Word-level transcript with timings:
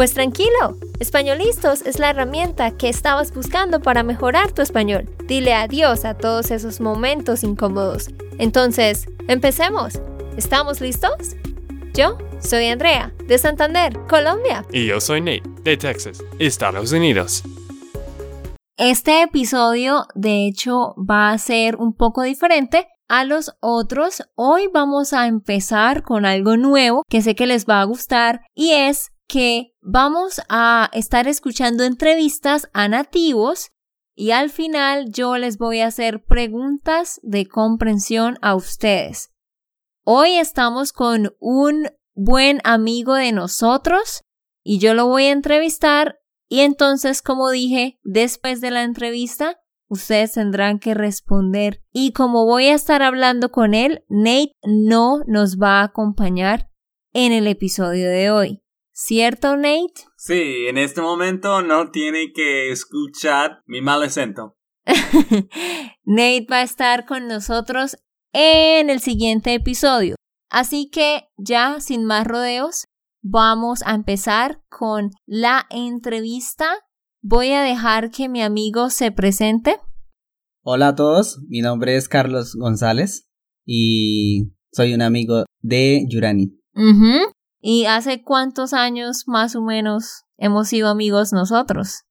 Pues 0.00 0.14
tranquilo, 0.14 0.78
Españolistos 0.98 1.82
es 1.82 1.98
la 1.98 2.08
herramienta 2.08 2.70
que 2.70 2.88
estabas 2.88 3.34
buscando 3.34 3.80
para 3.82 4.02
mejorar 4.02 4.50
tu 4.50 4.62
español. 4.62 5.10
Dile 5.26 5.52
adiós 5.52 6.06
a 6.06 6.16
todos 6.16 6.50
esos 6.50 6.80
momentos 6.80 7.44
incómodos. 7.44 8.08
Entonces, 8.38 9.04
empecemos. 9.28 10.00
¿Estamos 10.38 10.80
listos? 10.80 11.36
Yo 11.92 12.16
soy 12.38 12.68
Andrea, 12.68 13.12
de 13.26 13.36
Santander, 13.36 13.92
Colombia. 14.08 14.64
Y 14.72 14.86
yo 14.86 15.02
soy 15.02 15.20
Nate, 15.20 15.42
de 15.64 15.76
Texas, 15.76 16.24
Estados 16.38 16.92
Unidos. 16.92 17.42
Este 18.78 19.20
episodio, 19.20 20.06
de 20.14 20.46
hecho, 20.46 20.94
va 20.96 21.28
a 21.28 21.36
ser 21.36 21.76
un 21.76 21.92
poco 21.92 22.22
diferente 22.22 22.88
a 23.06 23.26
los 23.26 23.52
otros. 23.60 24.22
Hoy 24.34 24.70
vamos 24.72 25.12
a 25.12 25.26
empezar 25.26 26.02
con 26.02 26.24
algo 26.24 26.56
nuevo 26.56 27.02
que 27.06 27.20
sé 27.20 27.34
que 27.34 27.46
les 27.46 27.66
va 27.66 27.82
a 27.82 27.84
gustar 27.84 28.40
y 28.54 28.70
es 28.72 29.10
que 29.30 29.76
vamos 29.80 30.40
a 30.48 30.90
estar 30.92 31.28
escuchando 31.28 31.84
entrevistas 31.84 32.68
a 32.72 32.88
nativos 32.88 33.70
y 34.16 34.32
al 34.32 34.50
final 34.50 35.12
yo 35.12 35.38
les 35.38 35.56
voy 35.56 35.78
a 35.78 35.86
hacer 35.86 36.24
preguntas 36.24 37.20
de 37.22 37.46
comprensión 37.46 38.38
a 38.42 38.56
ustedes. 38.56 39.30
Hoy 40.04 40.32
estamos 40.32 40.92
con 40.92 41.32
un 41.38 41.86
buen 42.16 42.60
amigo 42.64 43.14
de 43.14 43.30
nosotros 43.30 44.24
y 44.64 44.80
yo 44.80 44.94
lo 44.94 45.06
voy 45.06 45.26
a 45.26 45.32
entrevistar 45.32 46.18
y 46.48 46.62
entonces, 46.62 47.22
como 47.22 47.50
dije, 47.50 48.00
después 48.02 48.60
de 48.60 48.72
la 48.72 48.82
entrevista, 48.82 49.60
ustedes 49.88 50.32
tendrán 50.32 50.80
que 50.80 50.94
responder. 50.94 51.84
Y 51.92 52.12
como 52.12 52.46
voy 52.46 52.66
a 52.66 52.74
estar 52.74 53.02
hablando 53.02 53.52
con 53.52 53.74
él, 53.74 54.04
Nate 54.08 54.56
no 54.64 55.22
nos 55.28 55.58
va 55.58 55.82
a 55.82 55.84
acompañar 55.84 56.68
en 57.12 57.30
el 57.30 57.46
episodio 57.46 58.10
de 58.10 58.32
hoy. 58.32 58.64
¿Cierto, 59.02 59.56
Nate? 59.56 59.94
Sí, 60.18 60.66
en 60.68 60.76
este 60.76 61.00
momento 61.00 61.62
no 61.62 61.90
tiene 61.90 62.34
que 62.34 62.70
escuchar 62.70 63.62
mi 63.66 63.80
mal 63.80 64.02
acento. 64.02 64.58
Nate 66.04 66.46
va 66.50 66.58
a 66.58 66.62
estar 66.62 67.06
con 67.06 67.26
nosotros 67.26 67.96
en 68.34 68.90
el 68.90 69.00
siguiente 69.00 69.54
episodio. 69.54 70.16
Así 70.50 70.90
que 70.90 71.30
ya 71.38 71.80
sin 71.80 72.04
más 72.04 72.26
rodeos, 72.26 72.88
vamos 73.22 73.80
a 73.86 73.94
empezar 73.94 74.62
con 74.68 75.12
la 75.24 75.66
entrevista. 75.70 76.68
Voy 77.22 77.52
a 77.52 77.62
dejar 77.62 78.10
que 78.10 78.28
mi 78.28 78.42
amigo 78.42 78.90
se 78.90 79.12
presente. 79.12 79.78
Hola 80.62 80.88
a 80.88 80.94
todos, 80.94 81.40
mi 81.48 81.62
nombre 81.62 81.96
es 81.96 82.06
Carlos 82.06 82.54
González 82.54 83.30
y 83.64 84.52
soy 84.72 84.92
un 84.92 85.00
amigo 85.00 85.46
de 85.62 86.04
Yurani. 86.06 86.54
¿Y 87.60 87.84
hace 87.84 88.22
cuántos 88.22 88.72
años 88.72 89.24
más 89.26 89.54
o 89.54 89.62
menos 89.62 90.24
hemos 90.38 90.68
sido 90.68 90.88
amigos 90.88 91.32
nosotros? 91.32 92.04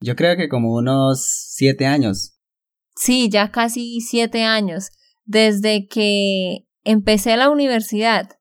Yo 0.00 0.16
creo 0.16 0.36
que 0.36 0.48
como 0.48 0.74
unos 0.74 1.24
siete 1.24 1.86
años. 1.86 2.36
Sí, 2.96 3.28
ya 3.30 3.50
casi 3.50 4.00
siete 4.00 4.44
años. 4.44 4.90
Desde 5.24 5.86
que 5.86 6.66
empecé 6.84 7.36
la 7.36 7.50
universidad. 7.50 8.38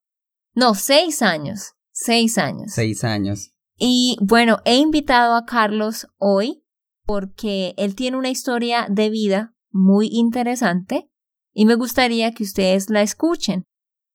No, 0.53 0.73
seis 0.73 1.21
años. 1.21 1.73
Seis 1.91 2.37
años. 2.37 2.71
Seis 2.73 3.03
años. 3.03 3.51
Y 3.77 4.17
bueno, 4.21 4.59
he 4.65 4.77
invitado 4.77 5.35
a 5.35 5.45
Carlos 5.45 6.07
hoy 6.17 6.63
porque 7.05 7.73
él 7.77 7.95
tiene 7.95 8.17
una 8.17 8.29
historia 8.29 8.87
de 8.89 9.09
vida 9.09 9.55
muy 9.71 10.09
interesante 10.11 11.09
y 11.53 11.65
me 11.65 11.75
gustaría 11.75 12.33
que 12.33 12.43
ustedes 12.43 12.89
la 12.89 13.01
escuchen. 13.01 13.63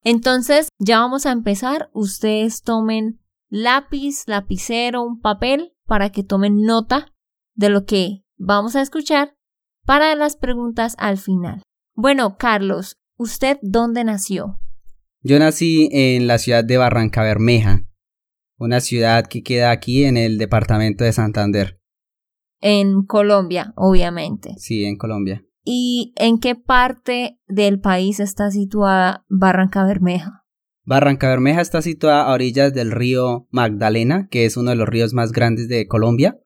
Entonces, 0.04 0.68
ya 0.78 0.98
vamos 0.98 1.26
a 1.26 1.32
empezar. 1.32 1.90
Ustedes 1.92 2.62
tomen 2.62 3.20
lápiz, 3.48 4.24
lapicero, 4.26 5.02
un 5.02 5.20
papel 5.20 5.72
para 5.86 6.10
que 6.10 6.24
tomen 6.24 6.62
nota 6.62 7.12
de 7.54 7.68
lo 7.68 7.84
que 7.84 8.24
vamos 8.36 8.76
a 8.76 8.82
escuchar 8.82 9.34
para 9.84 10.14
las 10.14 10.36
preguntas 10.36 10.94
al 10.98 11.18
final. 11.18 11.62
Bueno, 11.94 12.36
Carlos, 12.38 12.96
¿usted 13.16 13.58
dónde 13.62 14.04
nació? 14.04 14.58
Yo 15.20 15.38
nací 15.38 15.88
en 15.92 16.26
la 16.26 16.38
ciudad 16.38 16.64
de 16.64 16.78
Barranca 16.78 17.22
Bermeja, 17.22 17.84
una 18.58 18.80
ciudad 18.80 19.26
que 19.26 19.42
queda 19.42 19.70
aquí 19.70 20.04
en 20.04 20.16
el 20.16 20.38
departamento 20.38 21.04
de 21.04 21.12
Santander. 21.12 21.78
En 22.60 23.04
Colombia, 23.04 23.72
obviamente. 23.76 24.54
Sí, 24.56 24.84
en 24.84 24.96
Colombia. 24.96 25.44
¿Y 25.64 26.12
en 26.16 26.38
qué 26.38 26.54
parte 26.54 27.38
del 27.46 27.80
país 27.80 28.20
está 28.20 28.50
situada 28.50 29.24
Barranca 29.28 29.84
Bermeja? 29.84 30.44
Barranca 30.84 31.28
Bermeja 31.28 31.60
está 31.60 31.80
situada 31.82 32.24
a 32.24 32.32
orillas 32.32 32.74
del 32.74 32.90
río 32.90 33.46
Magdalena, 33.50 34.26
que 34.30 34.44
es 34.44 34.56
uno 34.56 34.70
de 34.70 34.76
los 34.76 34.88
ríos 34.88 35.14
más 35.14 35.30
grandes 35.30 35.68
de 35.68 35.86
Colombia, 35.86 36.38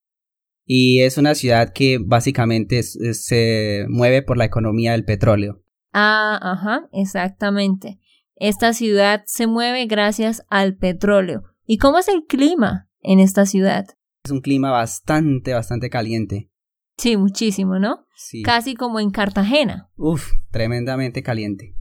y 0.67 1.01
es 1.01 1.17
una 1.17 1.35
ciudad 1.35 1.73
que 1.73 1.99
básicamente 2.05 2.83
se 2.83 3.87
mueve 3.89 4.23
por 4.23 4.37
la 4.37 4.45
economía 4.45 4.93
del 4.93 5.05
petróleo. 5.05 5.63
Ah, 5.93 6.39
ajá, 6.43 6.89
exactamente. 6.93 7.99
Esta 8.35 8.75
ciudad 8.75 9.23
se 9.27 9.47
mueve 9.47 9.87
gracias 9.87 10.45
al 10.51 10.77
petróleo. 10.77 11.45
¿Y 11.65 11.79
cómo 11.79 11.99
es 11.99 12.09
el 12.09 12.25
clima 12.29 12.91
en 13.01 13.21
esta 13.21 13.47
ciudad? 13.47 13.87
Es 14.25 14.31
un 14.31 14.41
clima 14.41 14.71
bastante, 14.71 15.55
bastante 15.55 15.89
caliente. 15.89 16.51
Sí, 16.99 17.17
muchísimo, 17.17 17.79
¿no? 17.79 18.07
Sí. 18.17 18.43
Casi 18.43 18.75
como 18.75 19.01
en 19.01 19.11
Cartagena. 19.11 19.91
Uf, 19.97 20.31
tremendamente 20.51 21.23
caliente. 21.23 21.77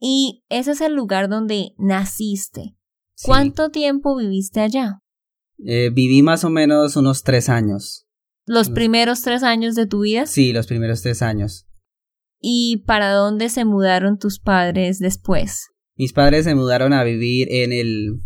Y 0.00 0.44
ese 0.48 0.72
es 0.72 0.80
el 0.80 0.94
lugar 0.94 1.28
donde 1.28 1.70
naciste. 1.78 2.76
¿Cuánto 3.22 3.70
tiempo 3.70 4.16
viviste 4.16 4.60
allá? 4.60 4.98
Eh, 5.64 5.90
viví 5.94 6.22
más 6.22 6.44
o 6.44 6.50
menos 6.50 6.96
unos 6.96 7.22
tres 7.22 7.48
años. 7.48 8.06
¿Los 8.46 8.68
primeros 8.70 9.22
tres 9.22 9.42
años 9.42 9.74
de 9.74 9.86
tu 9.86 10.00
vida? 10.00 10.26
Sí, 10.26 10.52
los 10.52 10.66
primeros 10.66 11.00
tres 11.02 11.22
años. 11.22 11.66
¿Y 12.40 12.82
para 12.86 13.12
dónde 13.12 13.48
se 13.48 13.64
mudaron 13.64 14.18
tus 14.18 14.38
padres 14.38 14.98
después? 14.98 15.68
Mis 15.96 16.12
padres 16.12 16.44
se 16.44 16.54
mudaron 16.54 16.92
a 16.92 17.04
vivir 17.04 17.48
en 17.50 17.72
el 17.72 18.20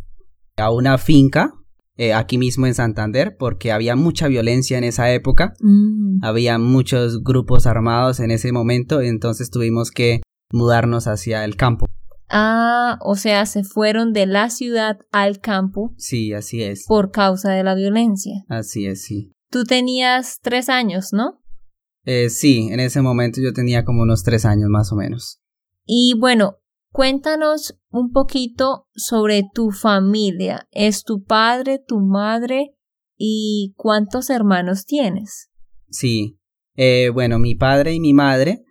a 0.56 0.72
una 0.72 0.98
finca 0.98 1.52
eh, 1.98 2.14
aquí 2.14 2.38
mismo 2.38 2.66
en 2.66 2.74
Santander 2.74 3.36
porque 3.36 3.72
había 3.72 3.96
mucha 3.96 4.28
violencia 4.28 4.78
en 4.78 4.84
esa 4.84 5.12
época. 5.12 5.54
Mm. 5.60 6.24
Había 6.24 6.58
muchos 6.58 7.24
grupos 7.24 7.66
armados 7.66 8.20
en 8.20 8.30
ese 8.30 8.52
momento, 8.52 9.00
entonces 9.00 9.50
tuvimos 9.50 9.90
que 9.90 10.22
mudarnos 10.52 11.08
hacia 11.08 11.44
el 11.44 11.56
campo. 11.56 11.86
Ah, 12.30 12.98
o 13.00 13.16
sea, 13.16 13.46
se 13.46 13.64
fueron 13.64 14.12
de 14.12 14.26
la 14.26 14.48
ciudad 14.48 14.98
al 15.10 15.40
campo. 15.40 15.92
Sí, 15.96 16.32
así 16.32 16.62
es. 16.62 16.84
Por 16.86 17.10
causa 17.10 17.50
de 17.50 17.64
la 17.64 17.74
violencia. 17.74 18.44
Así 18.48 18.86
es, 18.86 19.02
sí. 19.02 19.32
Tú 19.50 19.64
tenías 19.64 20.38
tres 20.40 20.68
años, 20.68 21.08
¿no? 21.12 21.42
Eh, 22.04 22.30
sí, 22.30 22.68
en 22.70 22.80
ese 22.80 23.02
momento 23.02 23.40
yo 23.42 23.52
tenía 23.52 23.84
como 23.84 24.02
unos 24.02 24.22
tres 24.22 24.44
años 24.44 24.68
más 24.68 24.92
o 24.92 24.96
menos. 24.96 25.40
Y 25.84 26.14
bueno, 26.18 26.57
Cuéntanos 26.90 27.78
un 27.90 28.12
poquito 28.12 28.86
sobre 28.94 29.44
tu 29.54 29.70
familia. 29.70 30.68
¿Es 30.70 31.04
tu 31.04 31.22
padre, 31.22 31.78
tu 31.86 32.00
madre 32.00 32.74
y 33.16 33.74
cuántos 33.76 34.30
hermanos 34.30 34.84
tienes? 34.86 35.50
Sí, 35.90 36.38
eh, 36.76 37.10
bueno, 37.12 37.38
mi 37.38 37.54
padre 37.54 37.94
y 37.94 38.00
mi 38.00 38.14
madre, 38.14 38.64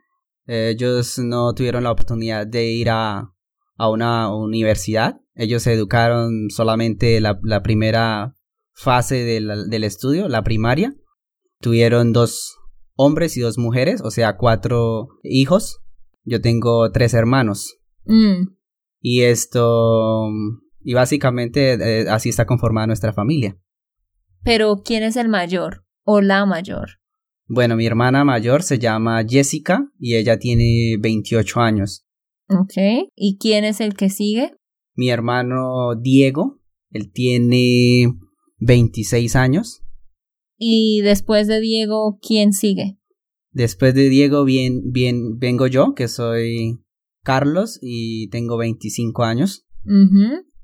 eh, 0.48 0.74
ellos 0.76 1.20
no 1.20 1.54
tuvieron 1.54 1.84
la 1.84 1.92
oportunidad 1.92 2.48
de 2.48 2.72
ir 2.72 2.90
a, 2.90 3.34
a 3.76 3.90
una 3.90 4.34
universidad. 4.34 5.20
Ellos 5.36 5.64
se 5.64 5.74
educaron 5.74 6.50
solamente 6.50 7.22
la, 7.22 7.40
la 7.44 7.62
primera 7.62 8.36
fase 8.74 9.24
del, 9.24 9.70
del 9.70 9.84
estudio, 9.84 10.28
la 10.28 10.44
primaria. 10.44 10.96
Tuvieron 11.60 12.14
dos 12.14 12.58
hombres 12.96 13.38
y 13.38 13.42
dos 13.42 13.58
mujeres, 13.58 14.02
o 14.02 14.12
sea, 14.12 14.38
cuatro 14.38 15.08
hijos. 15.24 15.80
Yo 16.24 16.42
tengo 16.42 16.92
tres 16.92 17.14
hermanos. 17.14 17.78
Mm. 18.08 18.56
Y 19.02 19.22
esto, 19.22 20.30
y 20.82 20.94
básicamente 20.94 21.74
eh, 21.74 22.10
así 22.10 22.30
está 22.30 22.46
conformada 22.46 22.88
nuestra 22.88 23.14
familia. 23.14 23.58
Pero, 24.44 24.82
¿quién 24.84 25.04
es 25.04 25.16
el 25.16 25.28
mayor 25.28 25.86
o 26.04 26.22
la 26.22 26.46
mayor? 26.46 27.00
Bueno, 27.48 27.76
mi 27.76 27.86
hermana 27.86 28.26
mayor 28.26 28.64
se 28.64 28.80
llama 28.80 29.24
Jessica 29.28 29.90
y 30.00 30.16
ella 30.16 30.38
tiene 30.38 30.98
28 31.00 31.60
años. 31.62 32.06
Ok. 32.50 33.10
¿Y 33.16 33.38
quién 33.38 33.64
es 33.64 33.80
el 33.80 33.94
que 33.96 34.10
sigue? 34.10 34.52
Mi 34.96 35.10
hermano 35.10 35.96
Diego, 35.96 36.60
él 36.92 37.12
tiene 37.12 38.14
26 38.60 39.36
años. 39.36 39.82
¿Y 40.58 41.02
después 41.02 41.48
de 41.48 41.60
Diego, 41.60 42.20
quién 42.22 42.52
sigue? 42.52 42.98
Después 43.52 43.94
de 43.94 44.10
Diego 44.10 44.44
bien, 44.44 44.92
bien, 44.92 45.38
vengo 45.38 45.68
yo, 45.68 45.94
que 45.94 46.08
soy 46.08 46.80
Carlos 47.28 47.78
y 47.82 48.30
tengo 48.30 48.56
25 48.56 49.26
años. 49.26 49.68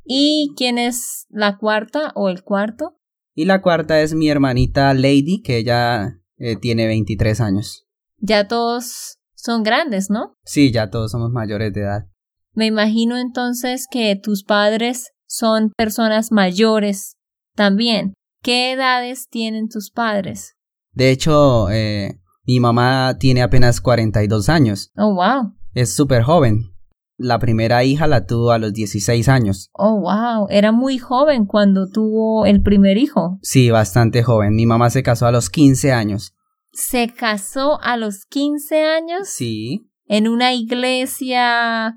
¿Y 0.05 0.53
quién 0.55 0.77
es 0.77 1.25
la 1.29 1.57
cuarta 1.57 2.13
o 2.15 2.29
el 2.29 2.43
cuarto? 2.43 2.95
Y 3.35 3.43
la 3.43 3.61
cuarta 3.61 3.99
es 3.99 4.13
mi 4.13 4.29
hermanita 4.29 4.93
Lady, 4.93 5.41
que 5.43 5.57
ella 5.57 6.21
eh, 6.37 6.55
tiene 6.55 6.87
23 6.87 7.41
años. 7.41 7.85
Ya 8.17 8.47
todos 8.47 9.17
son 9.35 9.63
grandes, 9.63 10.09
¿no? 10.09 10.37
Sí, 10.45 10.71
ya 10.71 10.89
todos 10.89 11.11
somos 11.11 11.31
mayores 11.31 11.73
de 11.73 11.81
edad. 11.81 12.07
Me 12.53 12.67
imagino 12.67 13.17
entonces 13.17 13.85
que 13.91 14.15
tus 14.15 14.45
padres 14.45 15.11
son 15.27 15.73
personas 15.75 16.31
mayores 16.31 17.17
también. 17.55 18.13
¿Qué 18.41 18.71
edades 18.71 19.27
tienen 19.29 19.67
tus 19.67 19.91
padres? 19.91 20.55
De 20.93 21.11
hecho, 21.11 21.69
eh, 21.71 22.21
mi 22.45 22.61
mamá 22.61 23.17
tiene 23.19 23.41
apenas 23.41 23.81
42 23.81 24.47
años. 24.47 24.91
Oh, 24.95 25.13
wow. 25.13 25.53
Es 25.73 25.95
súper 25.95 26.23
joven. 26.23 26.71
La 27.17 27.39
primera 27.39 27.83
hija 27.83 28.07
la 28.07 28.25
tuvo 28.25 28.51
a 28.51 28.57
los 28.57 28.73
16 28.73 29.29
años. 29.29 29.69
Oh, 29.73 30.01
wow. 30.01 30.47
Era 30.49 30.71
muy 30.71 30.97
joven 30.97 31.45
cuando 31.45 31.87
tuvo 31.87 32.45
el 32.45 32.61
primer 32.61 32.97
hijo. 32.97 33.37
Sí, 33.41 33.69
bastante 33.69 34.23
joven. 34.23 34.55
Mi 34.55 34.65
mamá 34.65 34.89
se 34.89 35.03
casó 35.03 35.27
a 35.27 35.31
los 35.31 35.49
15 35.49 35.91
años. 35.91 36.33
Se 36.71 37.07
casó 37.09 37.79
a 37.81 37.97
los 37.97 38.25
15 38.25 38.83
años 38.83 39.29
Sí. 39.29 39.87
en 40.07 40.27
una 40.27 40.53
iglesia 40.53 41.95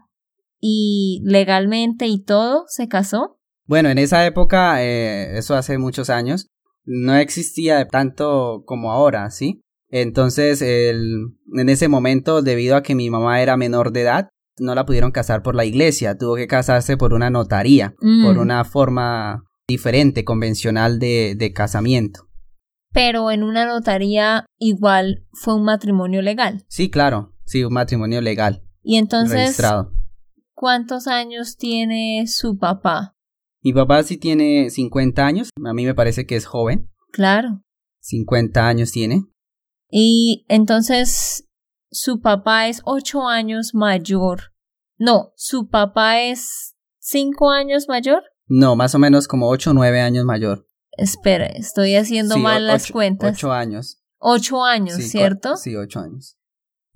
y 0.60 1.20
legalmente 1.24 2.06
y 2.06 2.22
todo. 2.22 2.64
¿Se 2.68 2.86
casó? 2.88 3.38
Bueno, 3.64 3.88
en 3.88 3.98
esa 3.98 4.24
época, 4.26 4.82
eh, 4.84 5.38
eso 5.38 5.54
hace 5.54 5.78
muchos 5.78 6.08
años, 6.10 6.48
no 6.84 7.16
existía 7.16 7.88
tanto 7.88 8.62
como 8.64 8.92
ahora, 8.92 9.30
¿sí? 9.30 9.60
Entonces, 9.90 10.62
el- 10.62 11.34
en 11.54 11.68
ese 11.68 11.88
momento, 11.88 12.42
debido 12.42 12.76
a 12.76 12.82
que 12.82 12.94
mi 12.94 13.08
mamá 13.10 13.40
era 13.42 13.56
menor 13.56 13.92
de 13.92 14.02
edad, 14.02 14.28
no 14.58 14.74
la 14.74 14.86
pudieron 14.86 15.12
casar 15.12 15.42
por 15.42 15.54
la 15.54 15.64
iglesia, 15.64 16.16
tuvo 16.16 16.36
que 16.36 16.46
casarse 16.46 16.96
por 16.96 17.12
una 17.12 17.30
notaría, 17.30 17.94
Mm. 18.00 18.24
por 18.24 18.38
una 18.38 18.64
forma 18.64 19.44
diferente, 19.68 20.24
convencional 20.24 20.98
de, 20.98 21.34
de 21.36 21.52
casamiento. 21.52 22.22
Pero 22.92 23.30
en 23.30 23.42
una 23.42 23.66
notaría 23.66 24.46
igual 24.58 25.26
fue 25.32 25.54
un 25.54 25.64
matrimonio 25.64 26.22
legal. 26.22 26.64
Sí, 26.68 26.88
claro, 26.90 27.34
sí, 27.44 27.62
un 27.64 27.74
matrimonio 27.74 28.20
legal, 28.22 28.62
Y 28.82 28.96
entonces, 28.96 29.36
registrado. 29.38 29.92
¿cuántos 30.54 31.06
años 31.06 31.56
tiene 31.58 32.24
su 32.26 32.56
papá? 32.56 33.14
Mi 33.62 33.72
papá 33.72 34.02
sí 34.04 34.16
tiene 34.16 34.70
50 34.70 35.26
años, 35.26 35.50
a 35.64 35.74
mí 35.74 35.84
me 35.84 35.94
parece 35.94 36.24
que 36.26 36.36
es 36.36 36.46
joven, 36.46 36.88
Claro. 37.12 37.62
50 38.00 38.66
años 38.68 38.92
tiene. 38.92 39.24
Y 39.90 40.44
entonces 40.48 41.48
su 41.90 42.20
papá 42.20 42.68
es 42.68 42.80
ocho 42.84 43.26
años 43.28 43.70
mayor. 43.74 44.52
No, 44.98 45.32
su 45.36 45.68
papá 45.68 46.20
es 46.20 46.74
cinco 46.98 47.50
años 47.50 47.86
mayor. 47.88 48.22
No, 48.48 48.76
más 48.76 48.94
o 48.94 48.98
menos 48.98 49.26
como 49.28 49.48
8 49.48 49.70
o 49.70 49.74
9 49.74 50.00
años 50.00 50.24
mayor. 50.24 50.68
Espera, 50.92 51.46
estoy 51.46 51.96
haciendo 51.96 52.36
Sí, 52.36 52.40
mal 52.40 52.66
las 52.66 52.84
ocho- 52.84 52.92
cuentas. 52.92 53.36
Ocho 53.36 53.52
años. 53.52 53.98
Ocho 54.18 54.64
años, 54.64 54.94
Sí, 54.96 55.02
¿cierto? 55.02 55.56
Sí, 55.56 55.74
ocho 55.76 56.00
años. 56.00 56.36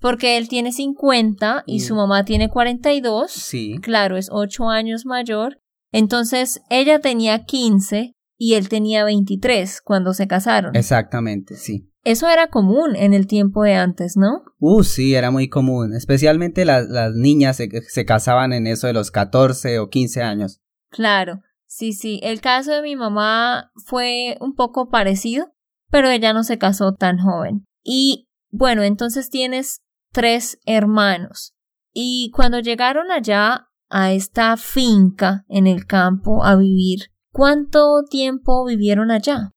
Porque 0.01 0.39
él 0.39 0.49
tiene 0.49 0.73
50 0.73 1.65
y 1.67 1.79
Mm. 1.79 1.81
su 1.83 1.95
mamá 1.97 2.25
tiene 2.25 2.49
42. 2.49 3.31
Sí, 3.33 3.79
Claro, 3.83 4.17
es 4.17 4.29
ocho 4.31 4.69
años 4.71 5.05
mayor. 5.05 5.61
Entonces 5.93 6.63
ella 6.71 7.01
tenía 7.01 7.45
15 7.45 8.15
y 8.43 8.55
él 8.55 8.71
tenía 8.71 9.05
23 9.05 9.83
cuando 9.83 10.15
se 10.15 10.27
casaron. 10.27 10.75
exactamente, 10.75 11.57
sí. 11.57 11.93
Eso 12.05 12.27
era 12.27 12.47
común 12.49 12.97
en 12.97 13.13
el 13.13 13.27
tiempo 13.27 13.65
de 13.65 13.75
antes, 13.75 14.17
¿no? 14.17 14.45
Uh, 14.59 14.83
sí, 14.83 15.15
era 15.15 15.31
muy 15.31 15.51
común. 15.51 15.93
Especialmente 15.93 16.65
las, 16.65 16.89
las 16.89 17.13
niñas 17.15 17.59
se, 17.59 17.69
se 17.87 18.07
casaban 18.07 18.55
en 18.55 18.67
eso 18.67 18.87
de 18.87 18.95
los 18.95 19.11
14 19.11 19.79
o 19.79 19.91
15 19.91 20.23
años. 20.23 20.63
Claro, 20.89 21.43
sí, 21.67 21.93
sí. 21.93 22.19
El 22.23 22.41
caso 22.41 22.73
de 22.73 22.81
mi 22.81 22.97
mamá 22.97 23.73
fue 23.85 24.39
un 24.41 24.55
poco 24.55 24.89
parecido, 24.89 25.53
pero 25.91 26.09
ella 26.09 26.33
no 26.33 26.43
se 26.43 26.57
casó 26.57 26.95
tan 26.95 27.19
joven. 27.19 27.67
Y 27.85 28.31
bueno, 28.49 28.83
entonces 28.83 29.29
tienes 29.29 29.83
tres 30.13 30.59
hermanos. 30.65 31.55
Y 31.93 32.31
cuando 32.35 32.61
llegaron 32.61 33.11
allá 33.11 33.69
a 33.91 34.13
esta 34.13 34.57
finca 34.57 35.45
en 35.51 35.67
el 35.67 35.85
campo 35.85 36.43
a 36.43 36.57
vivir, 36.57 37.11
¿cuánto 37.33 38.03
tiempo 38.09 38.65
vivieron 38.65 39.11
allá? 39.11 39.53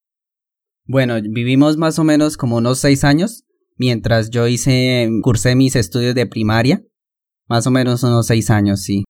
Bueno, 0.85 1.15
vivimos 1.21 1.77
más 1.77 1.97
o 1.99 2.03
menos 2.03 2.37
como 2.37 2.57
unos 2.57 2.79
seis 2.79 3.03
años, 3.03 3.43
mientras 3.77 4.29
yo 4.29 4.47
hice, 4.47 5.09
cursé 5.21 5.55
mis 5.55 5.75
estudios 5.75 6.15
de 6.15 6.27
primaria. 6.27 6.83
Más 7.47 7.67
o 7.67 7.71
menos 7.71 8.03
unos 8.03 8.27
seis 8.27 8.49
años, 8.49 8.81
sí. 8.81 9.03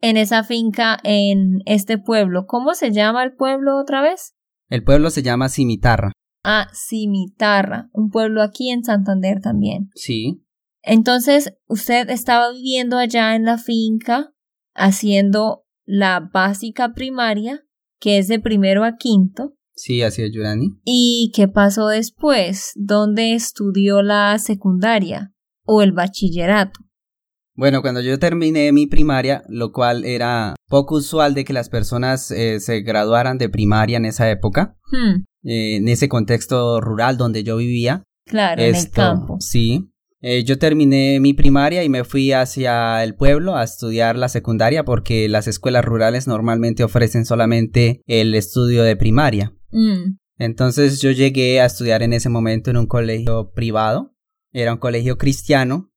En 0.00 0.16
esa 0.16 0.44
finca 0.44 0.98
en 1.04 1.60
este 1.64 1.98
pueblo. 1.98 2.46
¿Cómo 2.46 2.74
se 2.74 2.92
llama 2.92 3.24
el 3.24 3.34
pueblo 3.34 3.80
otra 3.80 4.02
vez? 4.02 4.34
El 4.68 4.84
pueblo 4.84 5.10
se 5.10 5.22
llama 5.22 5.48
Cimitarra. 5.48 6.12
Ah, 6.44 6.68
Cimitarra, 6.72 7.88
un 7.92 8.10
pueblo 8.10 8.42
aquí 8.42 8.70
en 8.70 8.84
Santander 8.84 9.40
también. 9.40 9.90
Sí. 9.94 10.44
Entonces, 10.82 11.54
usted 11.66 12.08
estaba 12.10 12.52
viviendo 12.52 12.98
allá 12.98 13.34
en 13.34 13.44
la 13.44 13.58
finca, 13.58 14.32
haciendo 14.74 15.64
la 15.84 16.20
básica 16.32 16.92
primaria, 16.92 17.65
que 18.00 18.18
es 18.18 18.28
de 18.28 18.38
primero 18.40 18.84
a 18.84 18.96
quinto. 18.96 19.54
Sí, 19.74 20.02
así 20.02 20.22
es, 20.22 20.32
Yurani. 20.32 20.78
¿Y 20.84 21.30
qué 21.34 21.48
pasó 21.48 21.88
después? 21.88 22.72
¿Dónde 22.76 23.34
estudió 23.34 24.02
la 24.02 24.38
secundaria 24.38 25.32
o 25.64 25.82
el 25.82 25.92
bachillerato? 25.92 26.80
Bueno, 27.54 27.80
cuando 27.80 28.00
yo 28.02 28.18
terminé 28.18 28.70
mi 28.72 28.86
primaria, 28.86 29.42
lo 29.48 29.72
cual 29.72 30.04
era 30.04 30.54
poco 30.68 30.96
usual 30.96 31.34
de 31.34 31.44
que 31.44 31.54
las 31.54 31.68
personas 31.70 32.30
eh, 32.30 32.60
se 32.60 32.80
graduaran 32.80 33.38
de 33.38 33.48
primaria 33.48 33.96
en 33.96 34.04
esa 34.04 34.30
época, 34.30 34.76
Hmm, 34.92 35.24
eh, 35.42 35.76
en 35.76 35.88
ese 35.88 36.08
contexto 36.08 36.80
rural 36.80 37.16
donde 37.16 37.44
yo 37.44 37.56
vivía. 37.56 38.02
claro, 38.26 38.60
en 38.62 38.74
el 38.74 38.90
campo. 38.90 39.36
Sí. 39.40 39.90
Eh, 40.28 40.42
yo 40.42 40.58
terminé 40.58 41.20
mi 41.20 41.34
primaria 41.34 41.84
y 41.84 41.88
me 41.88 42.02
fui 42.02 42.32
hacia 42.32 43.04
el 43.04 43.14
pueblo 43.14 43.54
a 43.54 43.62
estudiar 43.62 44.16
la 44.16 44.28
secundaria 44.28 44.84
porque 44.84 45.28
las 45.28 45.46
escuelas 45.46 45.84
rurales 45.84 46.26
normalmente 46.26 46.82
ofrecen 46.82 47.24
solamente 47.24 48.02
el 48.08 48.34
estudio 48.34 48.82
de 48.82 48.96
primaria. 48.96 49.54
Mm, 49.70 50.16
Entonces 50.36 51.00
yo 51.00 51.12
llegué 51.12 51.60
a 51.60 51.66
estudiar 51.66 52.02
en 52.02 52.12
ese 52.12 52.28
momento 52.28 52.70
en 52.70 52.76
un 52.76 52.88
colegio 52.88 53.52
privado. 53.54 54.16
Era 54.50 54.72
un 54.72 54.80
colegio 54.80 55.16
cristiano 55.16 55.92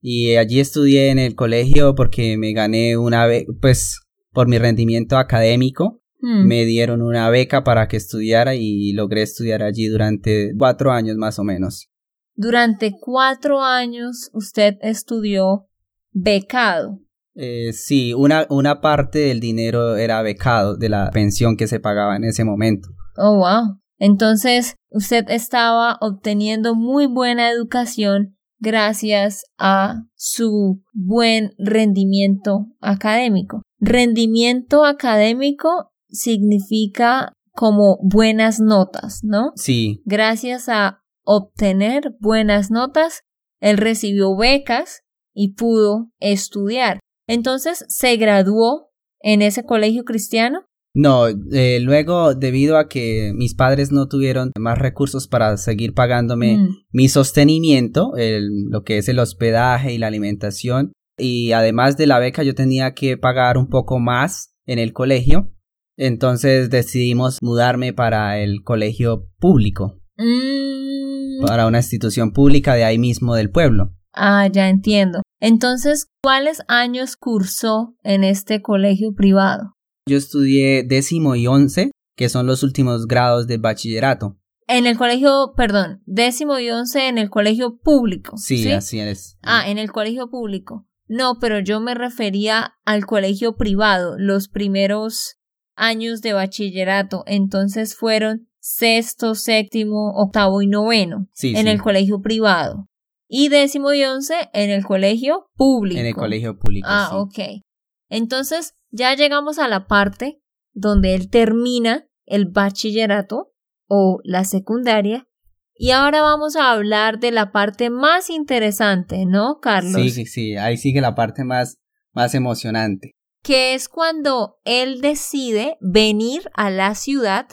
y 0.00 0.36
allí 0.36 0.60
estudié 0.60 1.10
en 1.10 1.18
el 1.18 1.34
colegio 1.34 1.94
porque 1.94 2.38
me 2.38 2.54
gané 2.54 2.96
una 2.96 3.26
vez, 3.26 3.44
pues 3.60 4.00
por 4.32 4.48
mi 4.48 4.56
rendimiento 4.56 5.18
académico, 5.18 6.00
hmm. 6.22 6.46
me 6.46 6.64
dieron 6.64 7.02
una 7.02 7.28
beca 7.28 7.64
para 7.64 7.86
que 7.86 7.98
estudiara 7.98 8.54
y 8.54 8.94
logré 8.94 9.20
estudiar 9.20 9.62
allí 9.62 9.88
durante 9.88 10.54
cuatro 10.56 10.90
años 10.90 11.18
más 11.18 11.38
o 11.38 11.44
menos. 11.44 11.90
Durante 12.34 12.92
cuatro 12.98 13.62
años 13.62 14.30
usted 14.32 14.74
estudió 14.80 15.68
becado. 16.12 17.00
Eh, 17.34 17.72
sí, 17.72 18.14
una, 18.14 18.46
una 18.50 18.80
parte 18.80 19.18
del 19.20 19.40
dinero 19.40 19.96
era 19.96 20.22
becado 20.22 20.76
de 20.76 20.88
la 20.88 21.10
pensión 21.10 21.56
que 21.56 21.66
se 21.66 21.80
pagaba 21.80 22.16
en 22.16 22.24
ese 22.24 22.44
momento. 22.44 22.88
Oh, 23.16 23.36
wow. 23.36 23.78
Entonces, 23.98 24.76
usted 24.90 25.24
estaba 25.28 25.98
obteniendo 26.00 26.74
muy 26.74 27.06
buena 27.06 27.50
educación 27.50 28.36
gracias 28.58 29.44
a 29.58 30.04
su 30.14 30.82
buen 30.92 31.52
rendimiento 31.58 32.66
académico. 32.80 33.62
Rendimiento 33.78 34.84
académico 34.84 35.92
significa 36.08 37.32
como 37.52 37.98
buenas 38.02 38.60
notas, 38.60 39.20
¿no? 39.22 39.52
Sí, 39.54 40.02
Gracias 40.04 40.68
a 40.68 41.03
obtener 41.24 42.14
buenas 42.20 42.70
notas, 42.70 43.22
él 43.60 43.76
recibió 43.78 44.36
becas 44.36 45.02
y 45.34 45.54
pudo 45.54 46.10
estudiar. 46.20 47.00
Entonces, 47.26 47.84
se 47.88 48.16
graduó 48.16 48.90
en 49.20 49.42
ese 49.42 49.64
colegio 49.64 50.04
cristiano. 50.04 50.60
no, 50.96 51.26
eh, 51.26 51.80
luego 51.80 52.36
debido 52.36 52.78
a 52.78 52.86
que 52.88 53.32
mis 53.34 53.56
padres 53.56 53.90
no 53.90 54.06
tuvieron 54.06 54.52
más 54.56 54.78
recursos 54.78 55.26
para 55.26 55.56
seguir 55.56 55.92
pagándome 55.92 56.56
Mm. 56.56 56.68
mi 56.92 57.08
sostenimiento, 57.08 58.12
el- 58.16 58.66
lo 58.70 58.84
que 58.84 58.98
es 58.98 59.08
el 59.08 59.18
hospedaje 59.18 59.92
y 59.92 59.98
la 59.98 60.06
alimentación, 60.06 60.92
y 61.18 61.50
además 61.50 61.96
de 61.96 62.06
la 62.06 62.20
beca 62.20 62.44
yo 62.44 62.54
tenía 62.54 62.94
que 62.94 63.16
pagar 63.16 63.58
un 63.58 63.68
poco 63.68 63.98
más 63.98 64.54
en 64.66 64.78
el 64.78 64.92
colegio, 64.92 65.50
entonces 65.96 66.70
decidimos 66.70 67.38
mudarme 67.42 67.92
para 67.92 68.38
el 68.38 68.62
colegio 68.62 69.26
público, 69.40 70.00
Mm. 70.16 71.03
Para 71.46 71.66
una 71.66 71.78
institución 71.78 72.32
pública 72.32 72.74
de 72.74 72.84
ahí 72.84 72.98
mismo 72.98 73.34
del 73.34 73.50
pueblo. 73.50 73.94
Ah, 74.12 74.48
ya 74.50 74.68
entiendo. 74.68 75.22
Entonces, 75.40 76.06
¿cuáles 76.22 76.62
años 76.68 77.16
cursó 77.16 77.96
en 78.02 78.24
este 78.24 78.62
colegio 78.62 79.14
privado? 79.14 79.74
Yo 80.08 80.16
estudié 80.16 80.84
décimo 80.84 81.34
y 81.34 81.46
once, 81.46 81.90
que 82.16 82.28
son 82.28 82.46
los 82.46 82.62
últimos 82.62 83.06
grados 83.06 83.46
del 83.46 83.60
bachillerato. 83.60 84.38
En 84.66 84.86
el 84.86 84.96
colegio, 84.96 85.52
perdón, 85.56 86.02
décimo 86.06 86.58
y 86.58 86.70
once 86.70 87.08
en 87.08 87.18
el 87.18 87.28
colegio 87.28 87.78
público. 87.78 88.36
Sí, 88.36 88.70
así 88.70 89.00
es. 89.00 89.36
Ah, 89.42 89.68
en 89.68 89.78
el 89.78 89.92
colegio 89.92 90.30
público. 90.30 90.86
No, 91.06 91.38
pero 91.38 91.58
yo 91.58 91.80
me 91.80 91.94
refería 91.94 92.74
al 92.84 93.04
colegio 93.04 93.56
privado, 93.56 94.16
los 94.18 94.48
primeros 94.48 95.36
años 95.76 96.22
de 96.22 96.32
bachillerato. 96.32 97.24
Entonces 97.26 97.94
fueron 97.94 98.48
sexto, 98.64 99.34
séptimo, 99.34 100.12
octavo 100.14 100.62
y 100.62 100.66
noveno 100.66 101.28
en 101.42 101.68
el 101.68 101.82
colegio 101.82 102.22
privado. 102.22 102.88
Y 103.28 103.48
décimo 103.48 103.92
y 103.92 104.02
once 104.04 104.48
en 104.54 104.70
el 104.70 104.84
colegio 104.84 105.50
público. 105.54 106.00
En 106.00 106.06
el 106.06 106.14
colegio 106.14 106.58
público. 106.58 106.88
Ah, 106.90 107.10
ok. 107.12 107.62
Entonces 108.08 108.74
ya 108.90 109.14
llegamos 109.14 109.58
a 109.58 109.68
la 109.68 109.86
parte 109.86 110.40
donde 110.72 111.14
él 111.14 111.28
termina 111.28 112.06
el 112.24 112.46
bachillerato 112.46 113.52
o 113.86 114.20
la 114.24 114.44
secundaria. 114.44 115.26
Y 115.74 115.90
ahora 115.90 116.22
vamos 116.22 116.56
a 116.56 116.70
hablar 116.70 117.18
de 117.18 117.32
la 117.32 117.52
parte 117.52 117.90
más 117.90 118.30
interesante, 118.30 119.26
¿no, 119.26 119.58
Carlos? 119.60 120.00
Sí, 120.00 120.10
sí, 120.10 120.24
sí, 120.24 120.56
ahí 120.56 120.78
sigue 120.78 121.02
la 121.02 121.14
parte 121.14 121.44
más, 121.44 121.76
más 122.12 122.34
emocionante. 122.34 123.12
Que 123.42 123.74
es 123.74 123.90
cuando 123.90 124.56
él 124.64 125.02
decide 125.02 125.76
venir 125.80 126.50
a 126.54 126.70
la 126.70 126.94
ciudad 126.94 127.48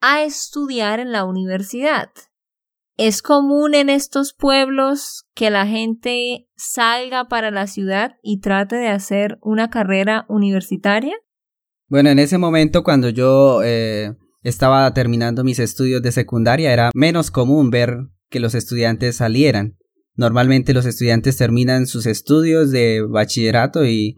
a 0.00 0.22
estudiar 0.22 1.00
en 1.00 1.12
la 1.12 1.24
universidad. 1.24 2.10
¿Es 2.96 3.20
común 3.20 3.74
en 3.74 3.90
estos 3.90 4.32
pueblos 4.32 5.26
que 5.34 5.50
la 5.50 5.66
gente 5.66 6.48
salga 6.56 7.28
para 7.28 7.50
la 7.50 7.66
ciudad 7.66 8.16
y 8.22 8.40
trate 8.40 8.76
de 8.76 8.88
hacer 8.88 9.38
una 9.42 9.68
carrera 9.68 10.24
universitaria? 10.28 11.14
Bueno, 11.88 12.08
en 12.08 12.18
ese 12.18 12.38
momento 12.38 12.82
cuando 12.82 13.10
yo 13.10 13.60
eh, 13.62 14.16
estaba 14.42 14.92
terminando 14.94 15.44
mis 15.44 15.58
estudios 15.58 16.02
de 16.02 16.10
secundaria 16.10 16.72
era 16.72 16.90
menos 16.94 17.30
común 17.30 17.70
ver 17.70 17.98
que 18.30 18.40
los 18.40 18.54
estudiantes 18.54 19.16
salieran. 19.16 19.76
Normalmente 20.14 20.72
los 20.72 20.86
estudiantes 20.86 21.36
terminan 21.36 21.86
sus 21.86 22.06
estudios 22.06 22.70
de 22.70 23.02
bachillerato 23.02 23.84
y, 23.84 24.16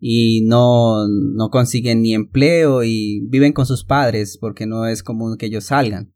y 0.00 0.42
no, 0.46 1.06
no 1.06 1.50
consiguen 1.50 2.02
ni 2.02 2.14
empleo 2.14 2.82
y 2.82 3.20
viven 3.28 3.52
con 3.52 3.66
sus 3.66 3.84
padres 3.84 4.38
porque 4.40 4.66
no 4.66 4.86
es 4.86 5.02
común 5.02 5.36
que 5.36 5.46
ellos 5.46 5.64
salgan. 5.64 6.14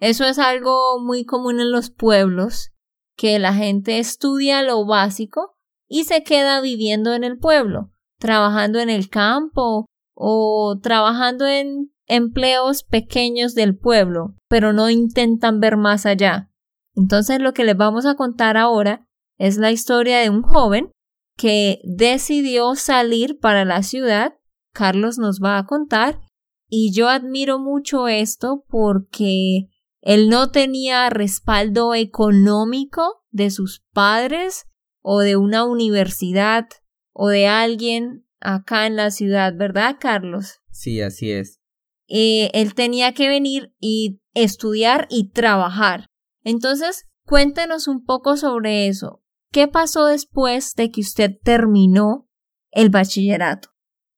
Eso 0.00 0.24
es 0.24 0.40
algo 0.40 0.98
muy 1.00 1.24
común 1.24 1.60
en 1.60 1.70
los 1.70 1.90
pueblos, 1.90 2.72
que 3.16 3.38
la 3.38 3.54
gente 3.54 4.00
estudia 4.00 4.62
lo 4.62 4.84
básico 4.84 5.54
y 5.88 6.04
se 6.04 6.24
queda 6.24 6.60
viviendo 6.60 7.14
en 7.14 7.22
el 7.22 7.38
pueblo, 7.38 7.92
trabajando 8.18 8.80
en 8.80 8.90
el 8.90 9.08
campo 9.08 9.86
o 10.14 10.78
trabajando 10.82 11.46
en 11.46 11.92
empleos 12.06 12.82
pequeños 12.82 13.54
del 13.54 13.78
pueblo, 13.78 14.34
pero 14.48 14.72
no 14.72 14.90
intentan 14.90 15.60
ver 15.60 15.76
más 15.76 16.04
allá. 16.04 16.50
Entonces 16.96 17.40
lo 17.40 17.54
que 17.54 17.64
les 17.64 17.76
vamos 17.76 18.04
a 18.04 18.16
contar 18.16 18.56
ahora 18.56 19.06
es 19.38 19.56
la 19.56 19.70
historia 19.70 20.18
de 20.18 20.30
un 20.30 20.42
joven 20.42 20.90
que 21.36 21.80
decidió 21.84 22.74
salir 22.74 23.38
para 23.38 23.64
la 23.64 23.82
ciudad. 23.82 24.34
Carlos 24.72 25.18
nos 25.18 25.40
va 25.40 25.58
a 25.58 25.66
contar 25.66 26.20
y 26.68 26.92
yo 26.92 27.08
admiro 27.08 27.58
mucho 27.58 28.08
esto 28.08 28.64
porque 28.68 29.68
él 30.00 30.28
no 30.28 30.50
tenía 30.50 31.10
respaldo 31.10 31.94
económico 31.94 33.24
de 33.30 33.50
sus 33.50 33.84
padres 33.92 34.64
o 35.02 35.20
de 35.20 35.36
una 35.36 35.64
universidad 35.64 36.68
o 37.12 37.28
de 37.28 37.46
alguien 37.46 38.26
acá 38.40 38.86
en 38.86 38.96
la 38.96 39.10
ciudad, 39.10 39.54
¿verdad, 39.56 39.96
Carlos? 40.00 40.60
Sí, 40.70 41.00
así 41.00 41.30
es. 41.30 41.60
Eh, 42.08 42.50
él 42.54 42.74
tenía 42.74 43.12
que 43.12 43.28
venir 43.28 43.74
y 43.78 44.20
estudiar 44.34 45.06
y 45.10 45.30
trabajar. 45.30 46.06
Entonces, 46.42 47.06
cuéntenos 47.24 47.86
un 47.86 48.04
poco 48.04 48.36
sobre 48.36 48.88
eso. 48.88 49.21
¿Qué 49.52 49.68
pasó 49.68 50.06
después 50.06 50.74
de 50.76 50.90
que 50.90 51.02
usted 51.02 51.32
terminó 51.42 52.26
el 52.70 52.88
bachillerato? 52.88 53.68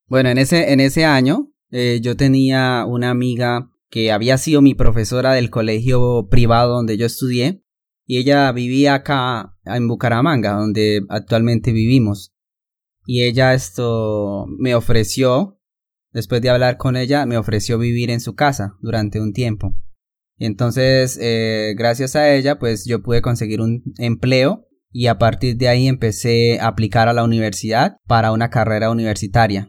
Bueno, 0.07 0.29
en 0.31 0.39
ese, 0.39 0.73
en 0.73 0.79
ese 0.79 1.05
año 1.05 1.53
eh, 1.71 1.99
yo 2.01 2.17
tenía 2.17 2.85
una 2.87 3.11
amiga 3.11 3.69
que 3.91 4.13
había 4.13 4.39
sido 4.39 4.63
mi 4.63 4.75
profesora 4.75 5.33
del 5.33 5.51
colegio 5.51 6.29
privado 6.31 6.75
donde 6.75 6.97
yo 6.97 7.07
estudié, 7.07 7.65
y 8.07 8.19
ella 8.19 8.53
vivía 8.53 8.95
acá 8.95 9.57
en 9.65 9.89
Bucaramanga, 9.89 10.53
donde 10.53 11.01
actualmente 11.09 11.73
vivimos. 11.73 12.33
Y 13.05 13.25
ella 13.25 13.55
esto 13.55 14.47
me 14.59 14.77
ofreció, 14.77 15.59
después 16.13 16.43
de 16.43 16.51
hablar 16.51 16.77
con 16.77 16.97
ella, 16.97 17.27
me 17.27 17.39
ofreció 17.39 17.77
vivir 17.79 18.11
en 18.11 18.21
su 18.21 18.37
casa 18.37 18.77
durante 18.81 19.21
un 19.21 19.33
tiempo. 19.33 19.75
Y 20.37 20.47
entonces, 20.47 21.19
eh, 21.21 21.75
gracias 21.77 22.15
a 22.15 22.33
ella, 22.35 22.59
pues 22.61 22.85
yo 22.85 23.03
pude 23.03 23.21
conseguir 23.21 23.61
un 23.61 23.83
empleo 23.99 24.64
y 24.97 25.09
a 25.09 25.19
partir 25.19 25.57
de 25.57 25.67
ahí 25.67 25.89
empecé 25.89 26.61
a 26.61 26.69
aplicar 26.69 27.09
a 27.09 27.13
la 27.13 27.25
universidad 27.25 27.97
para 28.07 28.31
una 28.31 28.49
carrera 28.49 28.93
universitaria. 28.93 29.69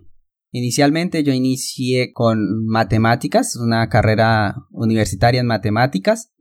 Inicialmente 0.51 1.23
yo 1.23 1.33
inicié 1.33 2.13
con 2.13 2.63
matemáticas, 2.67 3.55
una 3.55 3.89
carrera 3.89 4.55
universitaria 4.69 5.41
en 5.41 5.47
matemáticas, 5.47 6.31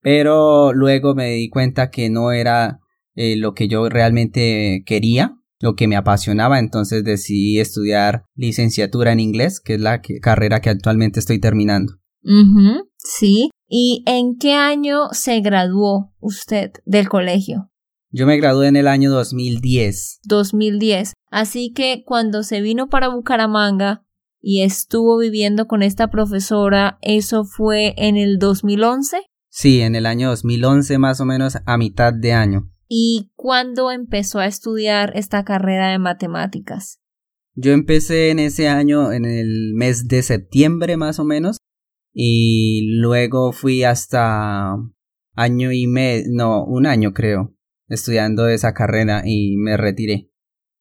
pero 0.00 0.72
luego 0.72 1.14
me 1.14 1.32
di 1.32 1.50
cuenta 1.50 1.90
que 1.90 2.08
no 2.08 2.32
era 2.32 2.80
eh, 3.14 3.36
lo 3.36 3.52
que 3.52 3.68
yo 3.68 3.90
realmente 3.90 4.82
quería, 4.86 5.36
lo 5.60 5.74
que 5.74 5.86
me 5.86 5.96
apasionaba, 5.96 6.58
entonces 6.58 7.04
decidí 7.04 7.60
estudiar 7.60 8.24
licenciatura 8.34 9.12
en 9.12 9.20
inglés, 9.20 9.60
que 9.60 9.74
es 9.74 9.80
la 9.80 10.00
carrera 10.22 10.60
que 10.60 10.70
actualmente 10.70 11.20
estoy 11.20 11.38
terminando. 11.38 11.92
Sí. 12.96 13.50
¿Y 13.68 14.02
en 14.06 14.38
qué 14.38 14.54
año 14.54 15.10
se 15.12 15.40
graduó 15.40 16.14
usted 16.18 16.72
del 16.86 17.10
colegio? 17.10 17.69
Yo 18.12 18.26
me 18.26 18.36
gradué 18.38 18.66
en 18.66 18.74
el 18.74 18.88
año 18.88 19.10
2010. 19.10 20.20
2010. 20.24 21.12
Así 21.30 21.72
que 21.72 22.02
cuando 22.04 22.42
se 22.42 22.60
vino 22.60 22.88
para 22.88 23.08
Bucaramanga 23.08 24.04
y 24.40 24.62
estuvo 24.62 25.16
viviendo 25.16 25.68
con 25.68 25.84
esta 25.84 26.10
profesora, 26.10 26.98
¿eso 27.02 27.44
fue 27.44 27.94
en 27.96 28.16
el 28.16 28.38
2011? 28.38 29.18
Sí, 29.48 29.80
en 29.80 29.94
el 29.94 30.06
año 30.06 30.30
2011 30.30 30.98
más 30.98 31.20
o 31.20 31.24
menos 31.24 31.58
a 31.64 31.78
mitad 31.78 32.12
de 32.12 32.32
año. 32.32 32.72
¿Y 32.88 33.30
cuándo 33.36 33.92
empezó 33.92 34.40
a 34.40 34.46
estudiar 34.46 35.12
esta 35.14 35.44
carrera 35.44 35.92
de 35.92 36.00
matemáticas? 36.00 36.98
Yo 37.54 37.70
empecé 37.70 38.30
en 38.30 38.40
ese 38.40 38.68
año, 38.68 39.12
en 39.12 39.24
el 39.24 39.72
mes 39.74 40.08
de 40.08 40.24
septiembre 40.24 40.96
más 40.96 41.20
o 41.20 41.24
menos, 41.24 41.58
y 42.12 42.96
luego 42.96 43.52
fui 43.52 43.84
hasta 43.84 44.74
año 45.34 45.70
y 45.70 45.86
medio, 45.86 46.24
no, 46.30 46.64
un 46.64 46.86
año 46.86 47.12
creo, 47.12 47.54
estudiando 47.90 48.48
esa 48.48 48.72
carrera 48.72 49.22
y 49.26 49.56
me 49.56 49.76
retiré. 49.76 50.30